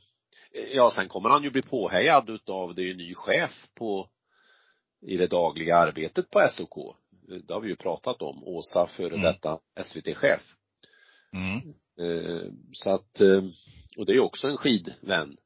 [0.74, 4.10] ja sen kommer han ju bli påhejad utav, det är ju ny chef på,
[5.02, 6.78] i det dagliga arbetet på SOK.
[6.78, 8.44] Eh, Det har vi ju pratat om.
[8.44, 9.22] Åsa, före Mm.
[9.22, 10.42] detta SVT-chef.
[11.34, 11.74] Mm.
[12.74, 13.22] Så att,
[13.98, 15.38] och det är ju också en skidvän.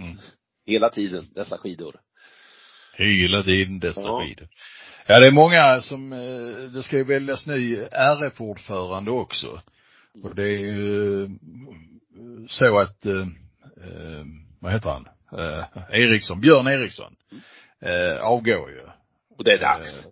[0.00, 0.16] Mm.
[0.66, 2.00] Hela tiden, dessa skidor.
[2.96, 4.20] Hela tiden dessa Ja.
[4.24, 4.48] skidor.
[5.08, 9.62] Ja, det är många som, eh, det ska ju väljas ny RF-ordförande också.
[10.22, 11.28] Och det är ju eh,
[12.48, 13.26] så att, eh,
[14.60, 15.08] vad heter han?
[15.90, 17.16] Eriksson, Björn Eriksson,
[18.20, 18.82] avgår ju.
[19.38, 20.06] Och det är dags.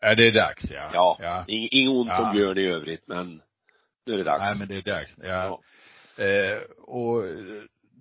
[0.00, 0.90] Ja, det är dags ja.
[0.92, 1.18] Ja.
[1.20, 1.44] ja.
[1.48, 2.26] Ing- Inget ont Ja.
[2.30, 3.40] om Björn i övrigt, men
[4.06, 4.40] nu är det dags.
[4.40, 5.14] Nej, men det är dags.
[5.22, 5.60] Ja.
[6.24, 7.22] Eh, och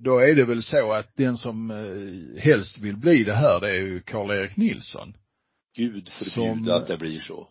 [0.03, 1.69] då är det väl så att den som
[2.39, 5.13] helst vill bli det här, det är ju Karl-Erik Nilsson.
[5.79, 7.47] Gud förbjude Som- att det blir så.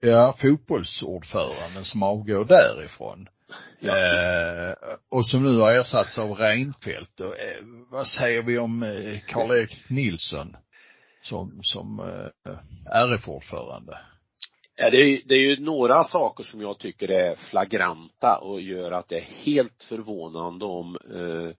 [0.00, 3.28] Ja, fotbollsordföranden som avgår därifrån.
[3.80, 3.96] Ja.
[3.96, 4.74] Eh,
[5.10, 7.20] och som nu har ersatts av Reinfeldt.
[7.20, 10.56] Och, eh, vad säger vi om eh, Karl-Erik Nilsson
[11.22, 12.52] som, som eh,
[12.92, 13.98] RF-ordförande?
[14.76, 18.92] Ja, det, är, det är ju några saker som jag tycker är flagranta och gör
[18.92, 21.54] att det är helt förvånande om eh,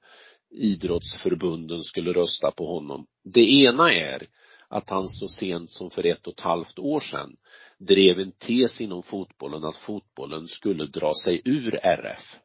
[0.60, 3.06] idrottsförbunden skulle rösta på honom.
[3.34, 4.28] Det ena är
[4.72, 7.36] att han så sent som för ett och ett halvt år sedan
[7.78, 12.40] drev en tes inom fotbollen att fotbollen skulle dra sig ur RF.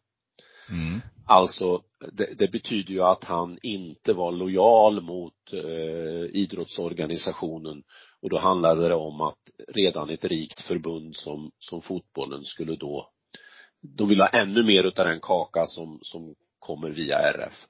[0.71, 1.01] Mm.
[1.27, 7.83] Alltså, det, det betyder ju att han inte var lojal mot eh, idrottsorganisationen
[8.23, 13.11] och då handlade det om att redan ett rikt förbund som, som fotbollen skulle då,
[13.83, 17.67] de vill ha ännu mer utav den kaka som, som kommer via RF.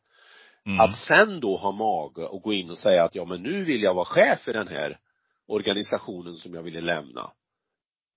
[0.67, 0.81] Mm.
[0.81, 3.83] Att sen då ha mage och gå in och säga att ja men nu vill
[3.83, 4.99] jag vara chef för den här
[5.47, 7.33] organisationen som jag ville lämna.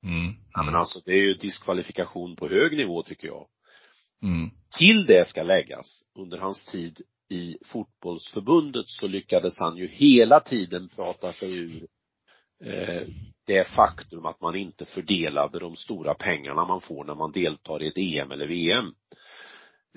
[0.04, 0.36] Mm.
[0.54, 3.48] Ja men alltså det är ju diskvalifikation på hög nivå tycker jag.
[4.24, 4.50] Mm.
[4.78, 10.90] Till det ska läggas, under hans tid i fotbollsförbundet så lyckades han ju hela tiden
[10.96, 11.88] prata sig ur
[12.66, 13.08] eh,
[13.46, 17.88] det faktum att man inte fördelade de stora pengarna man får när man deltar i
[17.88, 18.94] ett EM eller VM.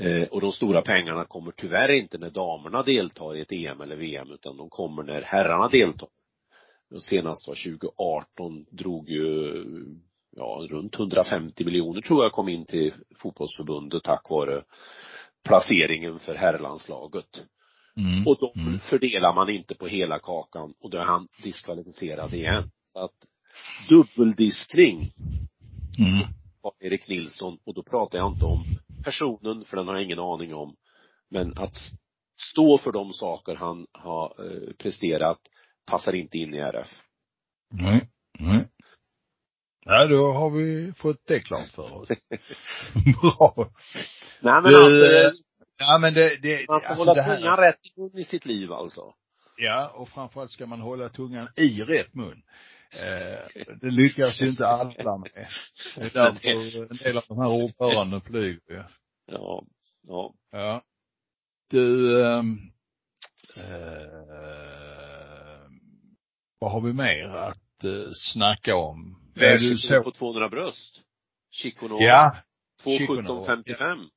[0.00, 3.96] Eh, och de stora pengarna kommer tyvärr inte när damerna deltar i ett EM eller
[3.96, 6.09] VM utan de kommer när herrarna deltar.
[6.94, 9.52] Och senast var 2018 drog ju
[10.37, 14.62] ja, runt 150 miljoner tror jag kom in till fotbollsförbundet tack vare
[15.44, 17.44] placeringen för herrlandslaget.
[17.96, 18.26] Mm.
[18.26, 18.81] Och då Mm.
[18.81, 22.70] fördelar man inte på hela kakan och då är han diskvalificerad igen.
[22.85, 23.14] Så att
[23.88, 25.12] dubbeldistring
[25.98, 26.26] Mm.
[26.81, 28.64] Erik Nilsson och då pratar jag inte om
[29.02, 30.76] personen för den har jag ingen aning om.
[31.30, 31.74] Men att
[32.52, 35.38] stå för de saker han har eh, presterat
[35.86, 37.02] passar inte in i RF.
[37.70, 38.08] Nej.
[38.38, 38.68] Nej.
[39.84, 42.08] Ja, då har vi fått det klart för oss.
[43.20, 43.70] Bra.
[44.40, 45.32] Nej men Du, alltså, eh,
[45.88, 48.46] Ja men det, det man ska alltså hålla här, tungan rätt i mun i sitt
[48.46, 49.14] liv alltså.
[49.56, 52.42] Ja, och framförallt ska man hålla tungan i rätt mun.
[52.94, 55.31] Eh, det lyckas ju inte alla med.
[55.96, 58.85] Det är därför en del av de här ordföranden flyger ju.
[59.26, 59.64] Ja,
[60.07, 60.35] ja.
[60.50, 60.83] Ja.
[61.70, 62.59] Du, ehm,
[63.57, 64.12] eh,
[66.59, 69.18] vad har vi mer att eh, snacka om?
[69.35, 70.02] Du så?
[70.02, 71.02] på 200 bröst.
[71.50, 72.37] Chico Ja,
[72.85, 74.09] 2.17.55.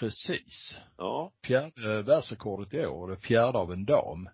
[0.00, 0.78] precis.
[0.96, 1.32] Ja.
[1.46, 4.28] Fjärde världsrekordet i år, det fjärde av en dam.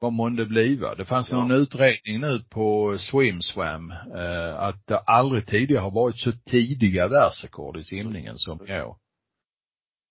[0.00, 0.94] Vad månde bliva?
[0.94, 1.36] Det fanns Ja.
[1.36, 7.76] någon utredning nu på Swimswam, eh, att det aldrig tidigare har varit så tidiga världsrekord
[7.76, 8.96] i simningen som i år.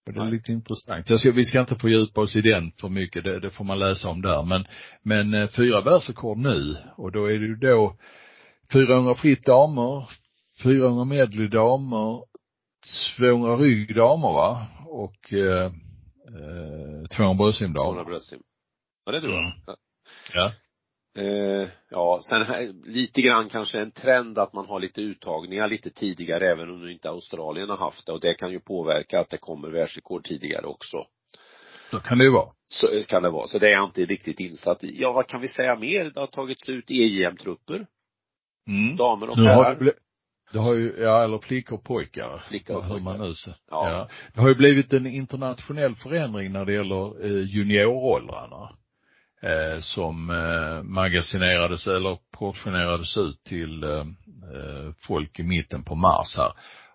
[0.08, 1.10] Och det är lite intressant.
[1.10, 3.80] Jag ska, vi ska inte fördjupa oss i den för mycket, det, det får man
[3.80, 4.44] läsa om där.
[4.44, 4.66] Men,
[5.04, 7.98] men eh, fyra världsrekord nu och då är det ju då
[8.74, 10.10] 400 fritt damer,
[10.64, 12.24] 400 medley damer,
[13.18, 14.68] 200 rygg damer va?
[14.86, 18.06] Och eh, eh, 200 bröstsim 200 damer.
[18.06, 18.40] bröstsim.
[19.10, 19.44] Ja, det tror jag.
[19.44, 19.54] Mm.
[20.34, 20.52] Ja.
[21.18, 25.90] Eh, ja, sen här, lite grann kanske en trend att man har lite uttagningar lite
[25.90, 29.30] tidigare även om nu inte Australien har haft det och det kan ju påverka att
[29.30, 31.06] det kommer världsrekord tidigare också.
[31.92, 32.50] Så kan det ju vara.
[32.68, 33.48] Så kan det vara.
[33.48, 35.02] Så det är jag inte riktigt insatt i.
[35.02, 36.12] Ja, vad kan vi säga mer?
[36.14, 37.88] Det har tagit slut EJM-trupper.
[38.68, 38.96] Mm.
[38.96, 39.94] Damer och herrar.
[40.52, 42.44] det har ju, ja eller flickor och pojkar.
[42.48, 43.04] Flickor och pojkar.
[43.04, 43.34] man nu.
[43.46, 43.56] Ja.
[43.70, 44.10] ja.
[44.34, 48.80] Det har ju blivit en internationell förändring när det gäller eh, junioråldrarna.
[49.42, 54.00] Eh, som eh, magasinerades eller portionerades ut till eh,
[54.54, 56.54] eh, folk i mitten på mars här.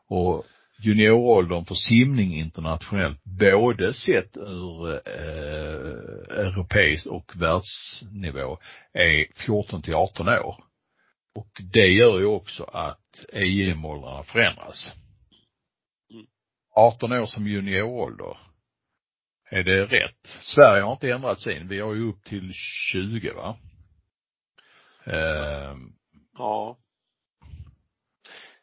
[0.09, 0.45] Och
[0.79, 8.59] junioråldern för simning internationellt, både sett ur eh, europeisk och världsnivå,
[8.93, 10.65] är 14 till 18 år.
[11.35, 14.93] Och det gör ju också att EM-åldrarna förändras.
[16.13, 16.27] Mm.
[16.77, 18.37] 18 år som juniorålder.
[19.51, 20.27] Är det rätt?
[20.43, 21.69] Sverige har inte ändrat sin.
[21.69, 22.53] Vi har ju upp till
[22.93, 23.57] 20 va?
[25.07, 25.93] Ehm,
[26.39, 26.77] Ja.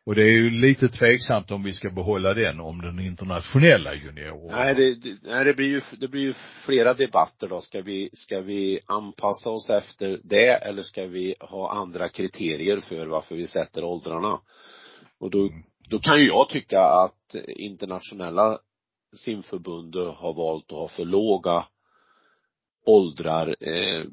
[0.05, 4.59] och det är ju lite tveksamt om vi ska behålla den om den internationella junioråldern.
[4.59, 6.33] Nej, det, det, nej, det blir ju, det blir ju
[6.65, 7.61] flera debatter då.
[7.61, 13.05] Ska vi, ska vi anpassa oss efter det eller ska vi ha andra kriterier för
[13.05, 14.39] varför vi sätter åldrarna?
[15.19, 15.49] Och då,
[15.89, 18.59] då kan ju jag tycka att internationella
[19.13, 21.65] simförbundet har valt att ha för låga
[22.85, 23.55] åldrar.
[23.59, 24.05] Eh,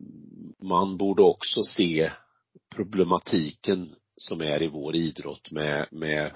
[0.63, 2.11] man borde också se
[2.75, 6.33] problematiken som är i vår idrott med, med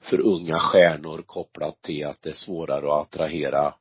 [0.00, 3.74] för unga stjärnor kopplat till att det är svårare att attrahera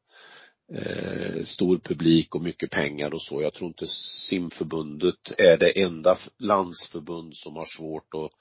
[0.74, 3.42] eh, stor publik och mycket pengar och så.
[3.42, 3.88] Jag tror inte
[4.30, 8.32] simförbundet är det enda landsförbund som har svårt att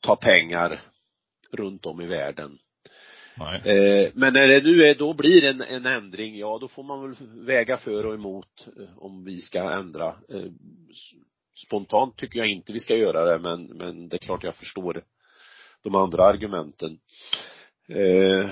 [0.00, 0.82] ta pengar
[1.50, 2.58] runt om i världen.
[3.66, 7.02] Eh, men när det nu är, då blir en, en ändring, ja då får man
[7.02, 10.06] väl väga för och emot eh, om vi ska ändra.
[10.06, 10.50] Eh,
[11.66, 15.02] spontant tycker jag inte vi ska göra det men, men det är klart jag förstår
[15.82, 16.98] de andra argumenten.
[17.88, 18.50] Eh,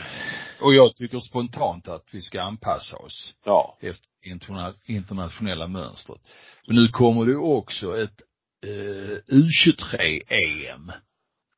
[0.61, 6.21] Och jag tycker spontant att vi ska anpassa oss ja, efter interna- internationella mönstret.
[6.67, 8.23] Men nu kommer det också ett
[8.67, 10.93] eh, U23-EM.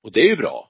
[0.03, 0.69] och det är ju bra.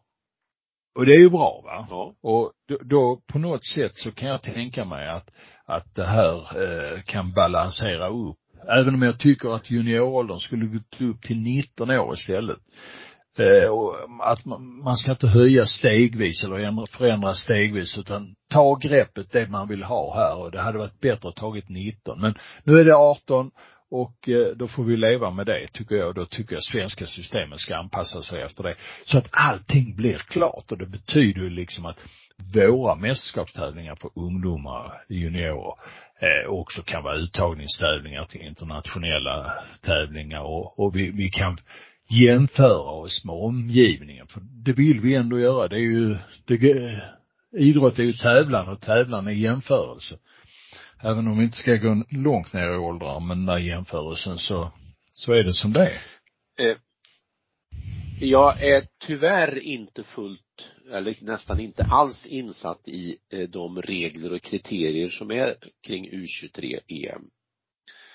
[0.96, 1.86] Och det är ju bra va?
[1.90, 2.14] Ja.
[2.22, 5.30] Och då, då på något sätt så kan jag tänka mig att,
[5.66, 8.36] att det här eh, kan balansera upp.
[8.68, 12.58] Även om jag tycker att junioråldern skulle gått upp till 19 år istället.
[13.38, 18.74] Eh, och att man, man ska inte höja stegvis eller ändra, förändra stegvis utan ta
[18.74, 22.20] greppet det man vill ha här och det hade varit bättre att tagit 19.
[22.20, 22.34] Men
[22.64, 23.50] nu är det 18
[24.00, 26.14] och eh, då får vi leva med det tycker jag.
[26.14, 28.74] Då tycker jag svenska systemet ska anpassa sig efter det.
[29.04, 31.98] Så att allting blir klart och det betyder ju liksom att
[32.54, 35.74] våra mästerskapstävlingar för ungdomar, juniorer,
[36.20, 41.58] eh, också kan vara uttagningstävlingar till internationella tävlingar och, och vi, vi kan
[42.08, 44.26] jämföra oss med omgivningen.
[44.26, 45.68] För det vill vi ändå göra.
[45.68, 47.00] Det är ju, det,
[47.56, 50.18] idrott är ju tävlan och tävlan är jämförelse.
[51.02, 54.72] Även om vi inte ska gå långt ner i åldrar, men den där jämförelsen så,
[55.12, 56.70] så är det som det är.
[56.70, 56.76] Eh,
[58.20, 64.42] jag är tyvärr inte fullt, eller nästan inte alls insatt i eh, de regler och
[64.42, 65.54] kriterier som är
[65.86, 67.30] kring U23-EM.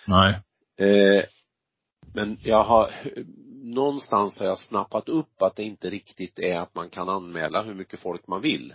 [0.07, 0.39] Nej.
[0.77, 1.23] Eh,
[2.13, 2.91] men jag har,
[3.63, 7.73] någonstans har jag snappat upp att det inte riktigt är att man kan anmäla hur
[7.73, 8.73] mycket folk man vill.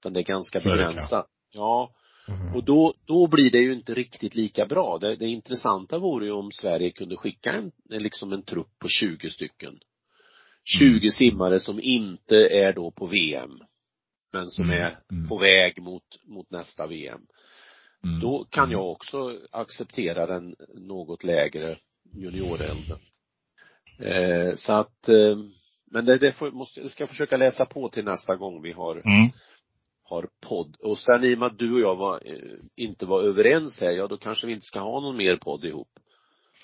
[0.00, 1.26] Utan det är ganska begränsat.
[1.50, 1.94] Ja,
[2.54, 4.98] och då, då blir det ju inte riktigt lika bra.
[4.98, 9.30] Det, det intressanta vore ju om Sverige kunde skicka en, liksom en trupp på 20
[9.30, 9.78] stycken.
[10.78, 11.10] 20 Mm.
[11.10, 13.58] simmare som inte är då på VM.
[14.32, 14.82] Men som Mm.
[14.82, 15.28] är Mm.
[15.28, 17.20] på väg mot, mot nästa VM.
[18.04, 18.20] Mm.
[18.20, 21.76] Då kan jag också acceptera den något lägre
[22.14, 22.98] juniorelden.
[23.98, 25.36] Eh, så att, eh,
[25.90, 28.94] men det, det får, måste, jag ska försöka läsa på till nästa gång vi har,
[29.04, 29.28] Mm.
[30.08, 30.76] Har podd.
[30.80, 33.90] Och sen i och med att du och jag var, eh, inte var överens här,
[33.90, 35.88] ja då kanske vi inte ska ha någon mer podd ihop.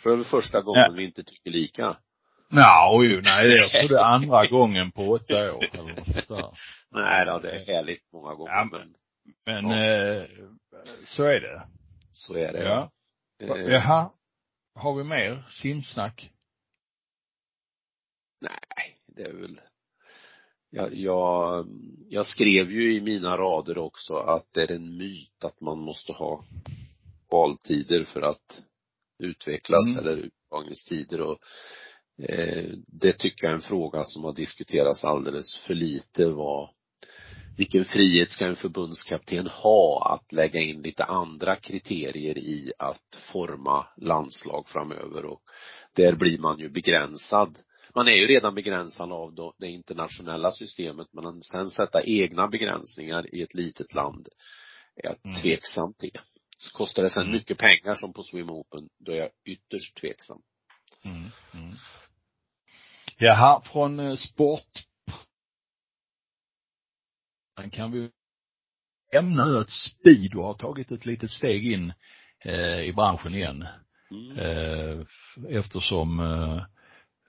[0.02, 0.92] För det är väl första gången Ja.
[0.96, 1.96] vi inte tycker lika.
[2.50, 5.94] Ja, jo, nej, det är, jag tror det är andra gången på åtta år eller
[5.94, 6.58] något där.
[6.90, 8.94] Nej då, det är härligt många gånger, Ja, men-
[9.46, 10.24] men Men, eh,
[11.06, 11.62] så är det.
[12.10, 12.62] så är det.
[12.64, 12.90] Ja.
[13.42, 14.10] Eh, Jaha.
[14.74, 16.30] Har vi mer simsnack?
[18.40, 19.60] Nej, det är väl
[20.74, 21.66] jag, jag,
[22.08, 26.12] jag skrev ju i mina rader också att det är en myt att man måste
[26.12, 26.44] ha
[27.30, 28.62] valtider för att
[29.18, 29.98] utvecklas Mm.
[29.98, 31.38] eller uttagningstider och
[32.22, 36.68] eh, det tycker jag är en fråga som har diskuterats alldeles för lite vad
[37.56, 43.86] vilken frihet ska en förbundskapten ha att lägga in lite andra kriterier i att forma
[43.96, 45.42] landslag framöver och
[45.92, 47.58] där blir man ju begränsad.
[47.94, 52.48] Man är ju redan begränsad av då- det internationella systemet men att sen sätta egna
[52.48, 54.28] begränsningar i ett litet land
[54.96, 55.42] är jag Mm.
[55.42, 56.18] tveksam till.
[56.56, 57.32] Så kostar det sen Mm.
[57.34, 60.42] mycket pengar som på Swim Open, då är jag ytterst tveksam.
[61.04, 61.16] Mm.
[61.54, 61.74] Mm.
[63.18, 64.84] Jaha, från eh, sport.
[67.60, 68.10] Sen kan vi
[69.12, 71.92] ämna nu att Speedo har tagit ett litet steg in
[72.44, 73.66] eh, i branschen igen.
[74.10, 74.38] Mm.
[74.38, 75.06] Eh,
[75.48, 76.64] eftersom eh,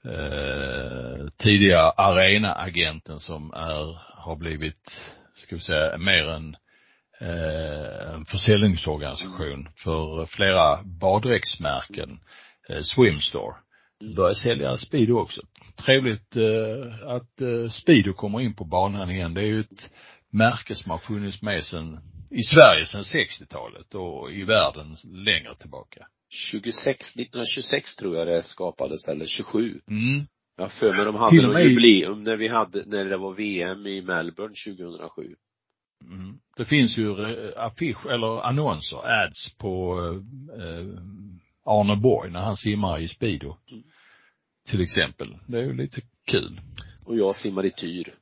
[0.06, 5.01] eh, tidigare arenaagenten som är, har blivit,
[5.36, 6.56] ska vi säga, mer en,
[7.22, 12.20] eh, en försäljningsorganisation för flera baddräktsmärken,
[12.70, 13.56] eh, Swimstore,
[14.16, 15.41] börjar sälja Speedo också.
[15.76, 19.34] Trevligt eh, att eh, Speedo kommer in på banan igen.
[19.34, 19.91] Det är ju ett
[20.32, 21.99] märke som har funnits med sen,
[22.32, 26.08] i Sverige sedan 60-talet och i världen längre tillbaka.
[26.36, 29.81] 26, 1926 tror jag det skapades, eller 27.
[29.88, 30.25] Mm.
[30.57, 34.01] Jag för mig de hade i- jubileum när vi hade, när det var VM i
[34.01, 35.36] Melbourne 2007.
[36.03, 36.33] Mm.
[36.57, 39.97] Det finns ju eh, affisch eller annonser, ads på
[40.59, 41.01] eh,
[41.65, 43.57] Arne Borg när han simmar i Speedo.
[43.71, 43.83] Mm.
[44.69, 45.38] Till exempel.
[45.47, 46.61] Det är ju lite kul.
[47.05, 48.15] Och jag simmar i tyr.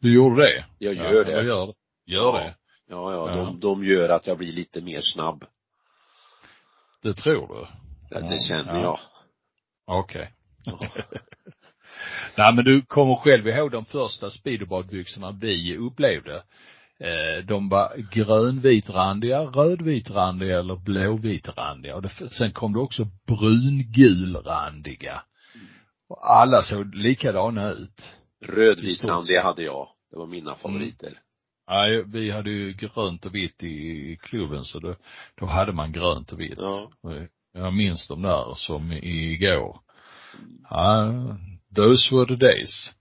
[0.00, 0.64] Du gjorde det?
[0.78, 1.32] Jag Ja, gör det.
[1.32, 1.66] Jag gör.
[1.66, 1.74] Gör
[2.06, 2.38] Ja.
[2.38, 2.54] det.
[2.88, 3.44] Ja, ja, Ja.
[3.44, 5.44] De, de gör att jag blir lite mer snabb.
[7.02, 7.66] Det tror du?
[8.10, 8.82] Ja, det känner ja.
[8.82, 8.98] jag.
[9.86, 10.32] Okej.
[10.64, 10.78] Ja.
[12.36, 16.42] Nej men du kommer själv ihåg de första speedobadbyxorna vi upplevde.
[16.98, 21.96] Eh, de var grönvitrandiga, rödvitrandiga eller blåvitrandiga.
[21.96, 25.22] Och det, sen kom det också brungulrandiga.
[26.08, 28.12] Och alla såg likadana ut.
[28.44, 29.88] Rödvitrandiga hade jag.
[30.10, 31.18] Det var mina favoriter.
[31.68, 33.66] Nej, vi hade ju grönt och vitt i,
[34.12, 34.96] i klubben så då,
[35.40, 36.58] då hade man grönt och vitt.
[36.58, 36.90] Ja.
[37.52, 39.80] Jag minns de där som igår.
[40.70, 41.12] Ja,
[41.76, 42.92] those were the days.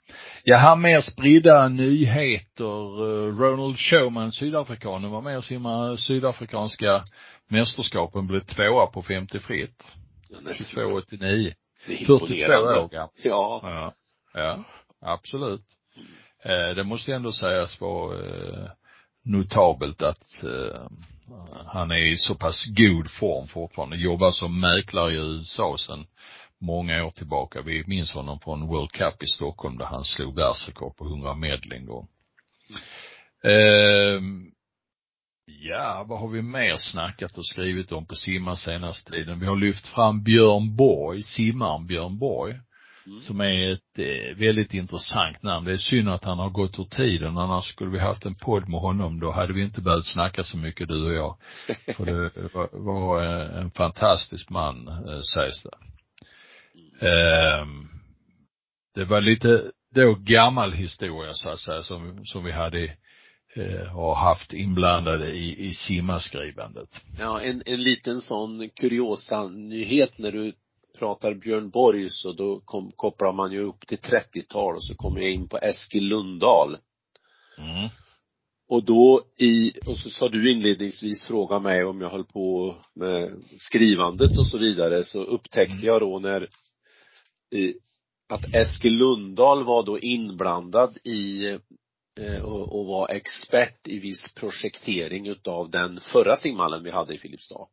[0.43, 3.01] Jag har mer spridda nyheter.
[3.03, 7.03] Eh, Ronald Showman, sydafrikanen, var med och simmade sydafrikanska
[7.47, 9.91] mästerskapen, blev tvåa på 50 fritt.
[10.29, 10.83] Ja, nästan.
[10.83, 11.53] 22,89.
[11.87, 12.79] Det är 42 imponerande.
[12.79, 13.09] år gammal.
[13.23, 13.59] Ja.
[13.63, 13.93] Ja,
[14.33, 14.63] ja,
[15.01, 15.65] absolut.
[16.45, 18.69] Eh, det måste ändå sägas vara eh,
[19.23, 20.81] notabelt att eh,
[21.65, 23.97] han är i så pass god form fortfarande.
[23.97, 26.05] Jobbar som mäklare i USA sedan
[26.59, 27.61] många år tillbaka.
[27.61, 31.79] Vi minns honom från World Cup i Stockholm där han slog världsrekord på 100 medley
[31.79, 32.07] en gång.
[33.43, 34.21] Eh,
[35.45, 39.39] ja, vad har vi mer snackat och skrivit om på simma senaste tiden?
[39.39, 42.59] Vi har lyft fram Björn Borg, simmaren Björn Borg
[43.07, 43.21] Mm.
[43.21, 45.65] som är ett eh, väldigt intressant namn.
[45.65, 48.69] Det är synd att han har gått ur tiden, annars skulle vi haft en podd
[48.69, 49.19] med honom.
[49.19, 51.37] Då hade vi inte behövt snacka så mycket du och jag.
[51.95, 55.77] För det var, var eh, en fantastisk man, eh, sägs det.
[57.07, 57.87] Ehm,
[58.95, 62.83] det var lite då gammal historia så att säga som, som vi hade
[63.55, 67.01] eh, och haft inblandade i, i simmaskrivandet.
[67.19, 70.53] Ja, en, en liten sån kuriosa-nyhet när du
[70.99, 75.21] pratar Björn Borg så då kom, kopplar man ju upp till 30-tal och så kommer
[75.21, 76.77] jag in på Eskil Lundahl.
[77.57, 77.89] Mm.
[78.67, 83.43] Och då i, och så sa du inledningsvis fråga mig om jag höll på med
[83.55, 86.49] skrivandet och så vidare, så upptäckte jag då när
[87.51, 87.73] i,
[88.29, 91.45] att Eskil Lundahl var då inblandad i
[92.19, 97.17] eh, och, och var expert i viss projektering utav den förra simhallen vi hade i
[97.17, 97.67] Filipstad.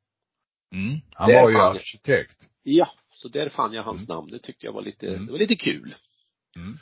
[0.74, 1.00] Mm.
[1.14, 2.36] Han Det var ju arkitekt.
[2.62, 2.88] Ja,
[3.22, 4.28] så där fann jag hans namn.
[4.30, 5.26] Det tyckte jag var lite, Mm.
[5.26, 5.94] det var lite kul.
[6.56, 6.78] Mm.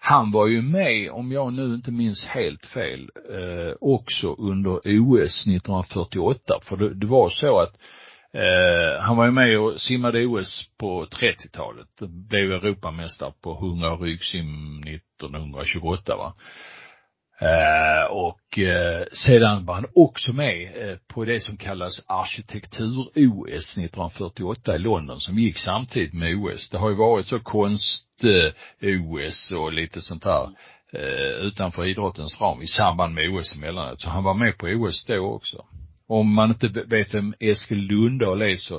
[0.00, 5.46] Han var ju med, om jag nu inte minns helt fel, eh, också under OS
[5.46, 6.60] 1948.
[6.62, 7.74] För det, det var så att
[8.32, 11.88] eh, han var ju med och simmade OS på 30-talet.
[12.00, 16.34] Blev Europamästare på 100 ryggsim 1928 va.
[17.40, 24.74] Eh, och eh, sedan var han också med eh, på det som kallas arkitektur-OS 1948
[24.74, 26.70] i London som gick samtidigt med OS.
[26.70, 28.42] Det har ju varit så konst-OS
[29.52, 30.44] och lite sånt här
[30.92, 34.00] eh, utanför idrottens ram i samband med OS emellanåt.
[34.00, 35.64] Så han var med på OS då också.
[36.08, 38.74] Om man inte vet vem Eskil Lundahl är så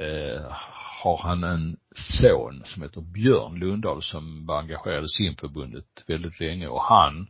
[0.00, 0.52] eh,
[1.02, 6.68] har han en son som heter Björn Lundahl som var engagerad i simförbundet väldigt länge
[6.68, 7.28] och han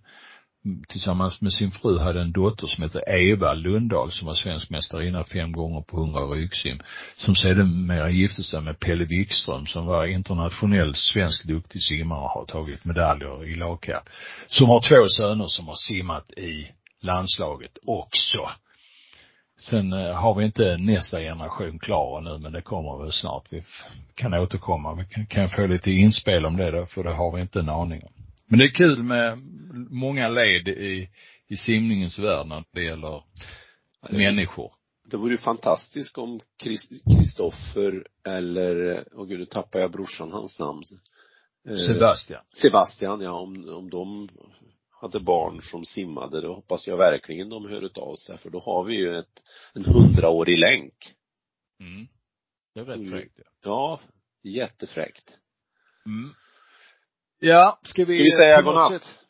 [0.88, 5.24] tillsammans med sin fru hade en dotter som heter Eva Lundahl som var svensk mästarinna
[5.24, 6.80] fem gånger på 100 ryggsim.
[7.16, 12.44] Som sedermera gifte sig med Pelle Wikström som var internationell svensk duktig simmare och har
[12.44, 14.08] tagit medaljer i lagkapp.
[14.46, 16.68] Som har två söner som har simmat i
[17.00, 18.50] landslaget också.
[19.60, 23.44] Sen eh, har vi inte nästa generation klar nu, men det kommer väl snart.
[23.50, 23.62] Vi
[24.14, 24.94] kan återkomma.
[24.94, 27.68] Vi kan, kan få lite inspel om det då, för det har vi inte en
[27.68, 28.28] aning om.
[28.49, 29.38] Men det är kul med
[29.90, 31.11] många led i,
[31.46, 33.22] i simningens värld när det gäller
[34.11, 34.72] människor.
[35.11, 40.82] Det vore ju fantastiskt om Kristoffer eller, åh gud nu tappar jag brorsan hans namn.
[41.68, 42.44] Eh, Sebastian.
[42.53, 44.28] Sebastian, ja, om, om de
[45.01, 48.84] hade barn som simmade, då hoppas jag verkligen de hör utav sig, för då har
[48.84, 49.42] vi ju ett,
[49.74, 50.94] en hundraårig länk.
[51.80, 52.09] Mm.
[52.74, 53.11] Det är rätt Mm.
[53.11, 53.38] fräckt.
[53.38, 53.44] Ja.
[53.62, 54.01] Ja,
[54.42, 55.38] jättefräckt.
[56.07, 56.30] Mm.
[57.41, 59.03] Ja, ska vi, Ska vi säga något godnatt?
[59.03, 59.24] sätt-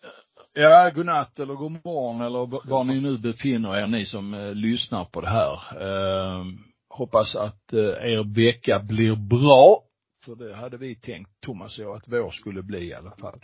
[0.52, 5.04] Ja, godnatt eller god morgon eller var ni nu befinner er, ni som eh, lyssnar
[5.04, 5.52] på det här.
[5.82, 6.44] Eh,
[6.88, 7.78] hoppas att eh,
[8.12, 9.82] er vecka blir bra.
[10.24, 13.40] För det hade vi tänkt, Thomas och jag, att vår skulle bli i alla fall.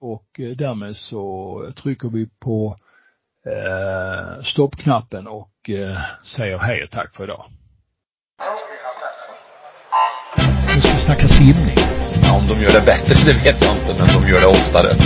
[0.00, 2.76] Och eh, därmed så trycker vi på
[3.46, 6.00] eh, stoppknappen och eh,
[6.36, 7.44] säger hej och tack för idag.
[10.74, 11.79] Nu ska vi snacka simning.
[12.30, 14.96] Ja, om de gör det bättre, det vet jag inte, men de gör det oftare.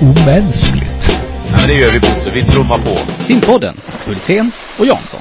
[0.00, 1.10] Omänskligt.
[1.50, 3.24] Ja, men det gör vi Bosse, vi trummar på.
[3.24, 5.20] Simpodden, Hultén och Jansson.